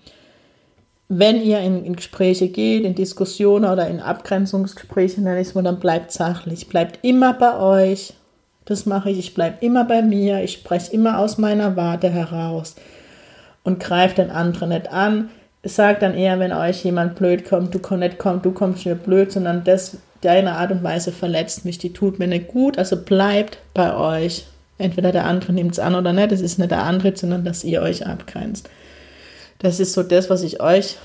wenn 1.08 1.42
ihr 1.42 1.62
in, 1.62 1.86
in, 1.86 1.96
Gespräche 1.96 2.50
geht, 2.50 2.84
in 2.84 2.96
Diskussionen 2.96 3.64
oder 3.64 3.88
in 3.88 4.02
Abgrenzungsgespräche, 4.02 5.22
nenne 5.22 5.40
ich 5.40 5.48
es 5.48 5.56
mal, 5.56 5.64
dann 5.64 5.80
bleibt 5.80 6.12
sachlich. 6.12 6.68
Bleibt 6.68 7.00
immer 7.02 7.34
bei 7.34 7.58
euch. 7.58 8.14
Das 8.66 8.86
mache 8.86 9.10
ich. 9.10 9.20
Ich 9.20 9.34
bleibe 9.34 9.66
immer 9.66 9.86
bei 9.86 10.02
mir. 10.02 10.44
Ich 10.44 10.52
spreche 10.52 10.92
immer 10.92 11.20
aus 11.20 11.38
meiner 11.38 11.78
Warte 11.78 12.10
heraus 12.10 12.76
und 13.64 13.80
greife 13.80 14.16
den 14.16 14.32
anderen 14.32 14.68
nicht 14.68 14.92
an. 14.92 15.30
Sagt 15.64 16.02
dann 16.02 16.14
eher, 16.14 16.40
wenn 16.40 16.52
euch 16.52 16.84
jemand 16.84 17.16
blöd 17.16 17.48
kommt, 17.48 17.74
du 17.74 17.80
kommst 17.80 18.02
nicht 18.02 18.20
kommt, 18.20 18.44
du 18.44 18.52
kommst 18.52 18.86
mir 18.86 18.96
blöd, 18.96 19.32
sondern 19.32 19.64
das, 19.64 19.96
deine 20.22 20.54
Art 20.54 20.72
und 20.72 20.84
Weise 20.84 21.12
verletzt 21.12 21.66
mich, 21.66 21.78
die 21.78 21.94
tut 21.94 22.20
mir 22.20 22.28
nicht 22.28 22.48
gut. 22.48 22.78
Also 22.78 22.98
bleibt 22.98 23.60
bei 23.74 23.96
euch. 23.96 24.46
Entweder 24.78 25.12
der 25.12 25.26
andere 25.26 25.52
nimmt 25.52 25.74
es 25.74 25.80
an 25.80 25.96
oder 25.96 26.14
nicht. 26.14 26.32
Das 26.32 26.42
ist 26.42 26.58
nicht 26.58 26.72
der 26.72 26.84
andere, 26.84 27.16
sondern 27.16 27.44
dass 27.44 27.64
ihr 27.64 27.82
euch 27.82 28.06
abgrenzt. 28.06 28.70
Das 29.60 29.80
ist 29.80 29.94
so 29.94 30.04
das, 30.04 30.30
was 30.30 30.42
ich 30.42 30.62
euch 30.62 30.98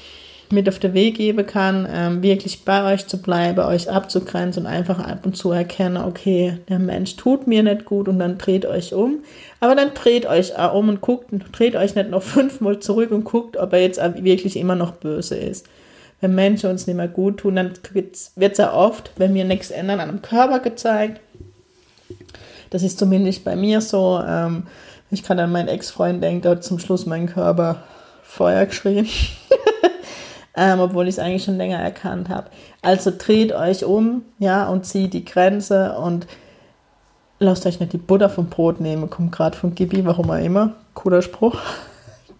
mit 0.50 0.68
auf 0.68 0.78
den 0.78 0.94
Weg 0.94 1.16
geben 1.16 1.46
kann, 1.46 1.88
ähm, 1.90 2.22
wirklich 2.22 2.64
bei 2.64 2.92
euch 2.92 3.06
zu 3.06 3.20
bleiben, 3.20 3.60
euch 3.60 3.90
abzugrenzen 3.90 4.64
und 4.64 4.68
einfach 4.68 4.98
ab 4.98 5.20
und 5.24 5.36
zu 5.36 5.50
erkennen, 5.50 5.96
okay, 5.96 6.58
der 6.68 6.78
Mensch 6.78 7.16
tut 7.16 7.46
mir 7.46 7.62
nicht 7.62 7.84
gut 7.84 8.08
und 8.08 8.18
dann 8.18 8.38
dreht 8.38 8.66
euch 8.66 8.94
um. 8.94 9.20
Aber 9.60 9.74
dann 9.74 9.94
dreht 9.94 10.26
euch 10.26 10.56
auch 10.58 10.74
um 10.74 10.88
und 10.88 11.00
guckt, 11.00 11.30
dreht 11.52 11.76
euch 11.76 11.94
nicht 11.94 12.10
noch 12.10 12.22
fünfmal 12.22 12.78
zurück 12.78 13.10
und 13.10 13.24
guckt, 13.24 13.56
ob 13.56 13.72
er 13.72 13.80
jetzt 13.80 14.00
wirklich 14.22 14.56
immer 14.56 14.74
noch 14.74 14.92
böse 14.92 15.36
ist. 15.36 15.66
Wenn 16.24 16.34
Menschen 16.34 16.70
uns 16.70 16.86
nicht 16.86 16.96
mehr 16.96 17.06
gut 17.06 17.40
tun, 17.40 17.56
dann 17.56 17.72
wird 17.92 18.14
es 18.14 18.56
ja 18.56 18.72
oft, 18.72 19.10
wenn 19.18 19.34
wir 19.34 19.44
nichts 19.44 19.70
ändern, 19.70 20.00
an 20.00 20.08
dem 20.08 20.22
Körper 20.22 20.60
gezeigt. 20.60 21.20
Das 22.70 22.82
ist 22.82 22.98
zumindest 22.98 23.44
bei 23.44 23.56
mir 23.56 23.82
so. 23.82 24.22
Ähm, 24.26 24.62
ich 25.10 25.22
kann 25.22 25.38
an 25.38 25.52
meinen 25.52 25.68
Ex-Freund 25.68 26.24
denken, 26.24 26.40
der 26.40 26.52
hat 26.52 26.64
zum 26.64 26.78
Schluss 26.78 27.04
meinen 27.04 27.26
Körper 27.26 27.82
Feuer 28.22 28.64
geschrien. 28.64 29.06
ähm, 30.56 30.80
obwohl 30.80 31.08
ich 31.08 31.16
es 31.16 31.18
eigentlich 31.18 31.44
schon 31.44 31.58
länger 31.58 31.78
erkannt 31.78 32.30
habe. 32.30 32.48
Also 32.80 33.12
dreht 33.14 33.52
euch 33.52 33.84
um, 33.84 34.22
ja, 34.38 34.66
und 34.66 34.86
zieht 34.86 35.12
die 35.12 35.26
Grenze 35.26 35.92
und 35.98 36.26
lasst 37.38 37.66
euch 37.66 37.80
nicht 37.80 37.92
die 37.92 37.98
Butter 37.98 38.30
vom 38.30 38.46
Brot 38.46 38.80
nehmen. 38.80 39.10
Kommt 39.10 39.32
gerade 39.32 39.58
von 39.58 39.74
Gibi, 39.74 40.06
warum 40.06 40.30
auch 40.30 40.42
immer. 40.42 40.72
Cooler 40.94 41.20
Spruch. 41.20 41.58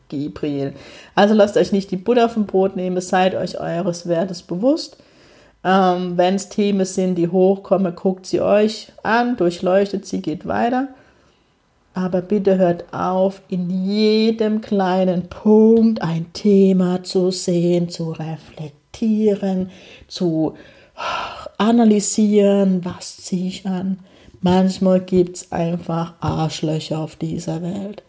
Gabriel. 0.09 0.75
Also 1.15 1.35
lasst 1.35 1.57
euch 1.57 1.73
nicht 1.73 1.91
die 1.91 1.97
Butter 1.97 2.29
vom 2.29 2.47
Brot 2.47 2.77
nehmen, 2.77 3.01
seid 3.01 3.35
euch 3.35 3.61
eures 3.61 4.09
Wertes 4.09 4.43
bewusst. 4.43 4.97
Ähm, 5.65 6.17
Wenn 6.17 6.35
es 6.35 6.49
Themen 6.49 6.85
sind, 6.85 7.17
die 7.17 7.29
hochkommen, 7.29 7.95
guckt 7.95 8.27
sie 8.27 8.41
euch 8.41 8.93
an, 9.03 9.37
durchleuchtet 9.37 10.07
sie, 10.07 10.21
geht 10.21 10.47
weiter. 10.47 10.89
Aber 11.95 12.23
bitte 12.23 12.59
hört 12.59 12.93
auf, 12.93 13.41
in 13.49 13.71
jedem 13.71 14.61
kleinen 14.61 15.29
Punkt 15.29 16.03
ein 16.03 16.33
Thema 16.33 17.05
zu 17.05 17.31
sehen, 17.31 17.89
zu 17.89 18.11
reflektieren, 18.11 19.71
zu 20.09 20.55
analysieren, 21.57 22.85
was 22.85 23.19
ziehe 23.19 23.49
ich 23.49 23.67
an. 23.67 24.01
Manchmal 24.41 25.01
gibt 25.01 25.37
es 25.37 25.53
einfach 25.53 26.15
Arschlöcher 26.21 26.99
auf 26.99 27.17
dieser 27.17 27.63
Welt. 27.63 28.03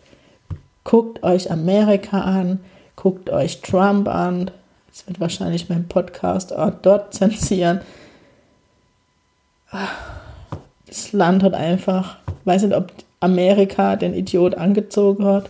Guckt 0.85 1.23
euch 1.23 1.51
Amerika 1.51 2.21
an, 2.21 2.59
guckt 2.95 3.31
euch 3.31 3.61
Trump 3.61 4.07
an. 4.07 4.51
Jetzt 4.87 5.07
wird 5.07 5.19
wahrscheinlich 5.19 5.67
mein 5.67 5.87
Podcast 5.87 6.55
auch 6.55 6.71
dort 6.81 7.13
zensieren. 7.13 7.81
Das 10.87 11.11
Land 11.11 11.43
hat 11.43 11.55
einfach, 11.55 12.17
weiß 12.45 12.63
nicht, 12.63 12.75
ob 12.75 12.93
Amerika 13.19 13.95
den 13.95 14.13
Idiot 14.13 14.55
angezogen 14.55 15.25
hat. 15.25 15.49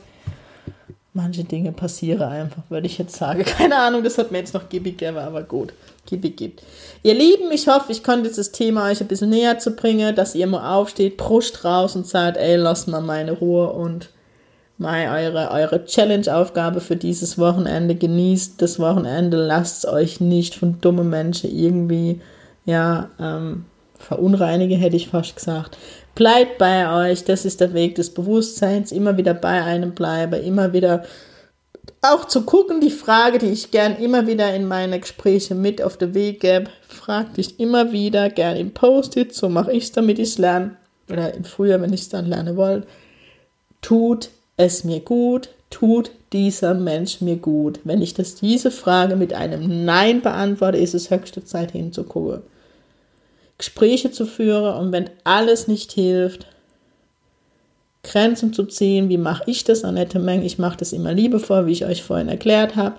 Manche 1.13 1.43
Dinge 1.43 1.73
passieren 1.73 2.23
einfach, 2.23 2.63
würde 2.69 2.87
ich 2.87 2.97
jetzt 2.97 3.17
sagen. 3.17 3.43
Keine 3.45 3.75
Ahnung, 3.75 4.03
das 4.03 4.17
hat 4.17 4.31
mir 4.31 4.37
jetzt 4.39 4.53
noch 4.53 4.69
Gibi 4.69 4.91
gegeben, 4.91 5.17
aber 5.17 5.43
gut. 5.43 5.73
Gibi 6.05 6.29
gibt. 6.29 6.63
Ihr 7.03 7.13
Lieben, 7.13 7.51
ich 7.51 7.67
hoffe, 7.67 7.91
ich 7.91 8.03
konnte 8.03 8.29
dieses 8.29 8.53
Thema 8.53 8.89
euch 8.89 9.01
ein 9.01 9.07
bisschen 9.07 9.31
näher 9.31 9.59
zu 9.59 9.71
bringen, 9.71 10.15
dass 10.15 10.33
ihr 10.33 10.47
mal 10.47 10.75
aufsteht, 10.75 11.17
Brust 11.17 11.65
raus 11.65 11.95
und 11.97 12.07
sagt, 12.07 12.37
ey, 12.37 12.55
lass 12.55 12.87
mal 12.87 13.01
meine 13.01 13.33
Ruhe 13.33 13.69
und 13.71 14.09
mal 14.77 15.07
eure, 15.07 15.51
eure 15.51 15.85
Challenge-Aufgabe 15.85 16.81
für 16.81 16.95
dieses 16.95 17.37
Wochenende. 17.37 17.95
Genießt 17.95 18.61
das 18.61 18.79
Wochenende, 18.79 19.37
lasst 19.37 19.87
euch 19.87 20.19
nicht 20.19 20.55
von 20.55 20.81
dummen 20.81 21.09
Menschen 21.09 21.55
irgendwie, 21.55 22.21
ja, 22.65 23.09
ähm, 23.19 23.65
verunreinigen, 23.97 24.79
hätte 24.79 24.97
ich 24.97 25.09
fast 25.09 25.35
gesagt. 25.35 25.77
Bleibt 26.15 26.57
bei 26.57 27.11
euch, 27.11 27.23
das 27.23 27.45
ist 27.45 27.61
der 27.61 27.73
Weg 27.73 27.95
des 27.95 28.13
Bewusstseins, 28.13 28.91
immer 28.91 29.17
wieder 29.17 29.33
bei 29.33 29.61
einem 29.63 29.91
bleibe, 29.91 30.37
immer 30.37 30.73
wieder 30.73 31.03
auch 32.01 32.25
zu 32.25 32.43
gucken, 32.43 32.81
die 32.81 32.91
Frage, 32.91 33.37
die 33.37 33.51
ich 33.51 33.71
gern 33.71 33.95
immer 33.97 34.27
wieder 34.27 34.53
in 34.53 34.67
meine 34.67 34.99
Gespräche 34.99 35.55
mit 35.55 35.81
auf 35.81 35.97
den 35.97 36.13
Weg 36.13 36.39
gebe, 36.39 36.69
frag 36.87 37.33
dich 37.35 37.59
immer 37.59 37.91
wieder, 37.91 38.29
gern 38.29 38.57
im 38.57 38.71
Post-it, 38.71 39.33
so 39.33 39.49
mache 39.49 39.71
ich 39.71 39.85
es, 39.85 39.91
damit 39.91 40.19
ich 40.19 40.29
es 40.29 40.37
lerne, 40.37 40.77
oder 41.11 41.33
früher, 41.43 41.81
wenn 41.81 41.93
ich 41.93 42.01
es 42.01 42.09
dann 42.09 42.25
lernen 42.25 42.55
wollte, 42.55 42.87
tut 43.81 44.29
es 44.57 44.83
mir 44.83 44.99
gut, 45.01 45.49
tut 45.69 46.11
dieser 46.33 46.73
Mensch 46.73 47.21
mir 47.21 47.37
gut? 47.37 47.79
Wenn 47.83 48.01
ich 48.01 48.13
das 48.13 48.35
diese 48.35 48.71
Frage 48.71 49.15
mit 49.15 49.33
einem 49.33 49.85
Nein 49.85 50.21
beantworte, 50.21 50.77
ist 50.77 50.95
es 50.95 51.09
höchste 51.09 51.43
Zeit 51.43 51.71
hinzugucken. 51.71 52.41
Gespräche 53.57 54.11
zu 54.11 54.25
führen 54.25 54.75
und 54.75 54.91
wenn 54.91 55.09
alles 55.23 55.67
nicht 55.67 55.91
hilft, 55.93 56.47
Grenzen 58.05 58.53
zu 58.53 58.65
ziehen. 58.65 59.09
Wie 59.09 59.17
mache 59.17 59.43
ich 59.47 59.63
das, 59.63 59.83
Annette 59.83 60.19
Meng? 60.19 60.43
Ich 60.43 60.57
mache 60.57 60.77
das 60.77 60.93
immer 60.93 61.13
liebevoll, 61.13 61.65
wie 61.65 61.71
ich 61.71 61.85
euch 61.85 62.03
vorhin 62.03 62.29
erklärt 62.29 62.75
habe. 62.75 62.95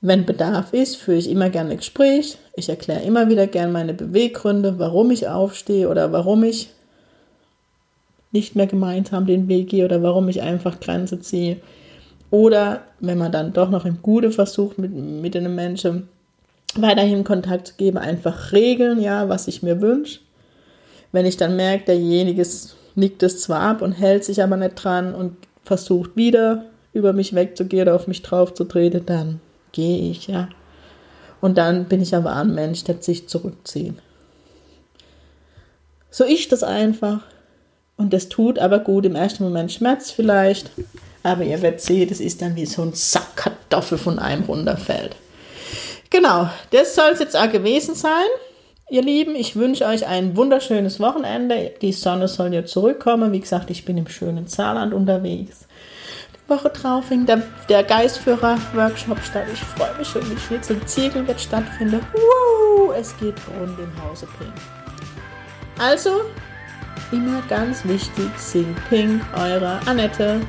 Wenn 0.00 0.26
Bedarf 0.26 0.72
ist, 0.72 0.96
führe 0.96 1.18
ich 1.18 1.30
immer 1.30 1.50
gerne 1.50 1.70
ein 1.70 1.76
Gespräch. 1.78 2.36
Ich 2.56 2.68
erkläre 2.68 3.02
immer 3.02 3.28
wieder 3.28 3.46
gerne 3.46 3.72
meine 3.72 3.94
Beweggründe, 3.94 4.78
warum 4.78 5.10
ich 5.10 5.28
aufstehe 5.28 5.88
oder 5.88 6.12
warum 6.12 6.44
ich 6.44 6.70
nicht 8.34 8.56
mehr 8.56 8.66
gemeinsam 8.66 9.26
den 9.26 9.48
Weg 9.48 9.70
gehe 9.70 9.84
oder 9.84 10.02
warum 10.02 10.28
ich 10.28 10.42
einfach 10.42 10.80
Grenze 10.80 11.20
ziehe. 11.20 11.56
Oder 12.30 12.82
wenn 13.00 13.16
man 13.16 13.32
dann 13.32 13.52
doch 13.52 13.70
noch 13.70 13.86
im 13.86 14.02
Gute 14.02 14.32
versucht, 14.32 14.76
mit, 14.76 14.92
mit 14.92 15.36
einem 15.36 15.54
Menschen 15.54 16.08
weiterhin 16.74 17.22
Kontakt 17.22 17.68
zu 17.68 17.74
geben, 17.76 17.98
einfach 17.98 18.52
regeln, 18.52 19.00
ja, 19.00 19.28
was 19.28 19.46
ich 19.46 19.62
mir 19.62 19.80
wünsche. 19.80 20.20
Wenn 21.12 21.26
ich 21.26 21.36
dann 21.36 21.54
merke, 21.54 21.84
derjenige 21.86 22.44
nickt 22.96 23.22
es 23.22 23.40
zwar 23.40 23.60
ab 23.60 23.82
und 23.82 23.92
hält 23.92 24.24
sich 24.24 24.42
aber 24.42 24.56
nicht 24.56 24.74
dran 24.74 25.14
und 25.14 25.36
versucht 25.64 26.16
wieder 26.16 26.64
über 26.92 27.12
mich 27.12 27.34
wegzugehen 27.34 27.82
oder 27.82 27.94
auf 27.94 28.08
mich 28.08 28.22
drauf 28.22 28.52
zu 28.52 28.64
treten, 28.64 29.06
dann 29.06 29.40
gehe 29.72 30.10
ich, 30.10 30.26
ja. 30.26 30.48
Und 31.40 31.58
dann 31.58 31.84
bin 31.84 32.00
ich 32.00 32.14
aber 32.16 32.34
ein 32.34 32.54
Mensch, 32.54 32.84
der 32.84 33.00
sich 33.00 33.28
zurückzieht. 33.28 33.94
So 36.10 36.24
ist 36.24 36.50
das 36.52 36.62
einfach. 36.62 37.20
Und 37.96 38.12
das 38.12 38.28
tut 38.28 38.58
aber 38.58 38.80
gut. 38.80 39.06
Im 39.06 39.16
ersten 39.16 39.44
Moment 39.44 39.72
Schmerz 39.72 40.10
vielleicht. 40.10 40.70
Aber 41.22 41.44
ihr 41.44 41.62
werdet 41.62 41.80
sehen, 41.80 42.08
das 42.08 42.20
ist 42.20 42.42
dann 42.42 42.56
wie 42.56 42.66
so 42.66 42.82
ein 42.82 42.92
Sack 42.92 43.36
Kartoffel 43.36 43.98
von 43.98 44.18
einem 44.18 44.44
runterfällt. 44.44 45.16
Genau, 46.10 46.48
das 46.70 46.94
soll 46.94 47.10
es 47.12 47.18
jetzt 47.18 47.36
auch 47.36 47.50
gewesen 47.50 47.94
sein. 47.94 48.26
Ihr 48.90 49.02
Lieben, 49.02 49.34
ich 49.34 49.56
wünsche 49.56 49.86
euch 49.86 50.06
ein 50.06 50.36
wunderschönes 50.36 51.00
Wochenende. 51.00 51.72
Die 51.80 51.92
Sonne 51.92 52.28
soll 52.28 52.52
ja 52.52 52.66
zurückkommen. 52.66 53.32
Wie 53.32 53.40
gesagt, 53.40 53.70
ich 53.70 53.84
bin 53.86 53.96
im 53.96 54.06
schönen 54.06 54.46
Saarland 54.46 54.92
unterwegs. 54.92 55.66
Die 56.34 56.50
Woche 56.50 56.68
drauf 56.68 57.06
fängt 57.06 57.28
der, 57.30 57.42
der 57.70 57.82
Geistführer-Workshop 57.82 59.18
statt. 59.22 59.46
Ich 59.52 59.60
freue 59.60 59.96
mich 59.96 60.06
schon. 60.06 60.22
Die 60.28 60.38
Schnitzel-Ziegel 60.38 61.26
wird 61.26 61.40
stattfinden. 61.40 62.00
Woo, 62.12 62.92
es 62.92 63.16
geht 63.16 63.36
rund 63.58 63.78
im 63.78 64.02
Hause 64.04 64.28
Pink. 64.38 64.52
Also, 65.78 66.20
immer 67.12 67.42
ganz 67.48 67.84
wichtig, 67.84 68.30
sing 68.36 68.74
Pink, 68.88 69.22
eure 69.34 69.80
Annette. 69.86 70.40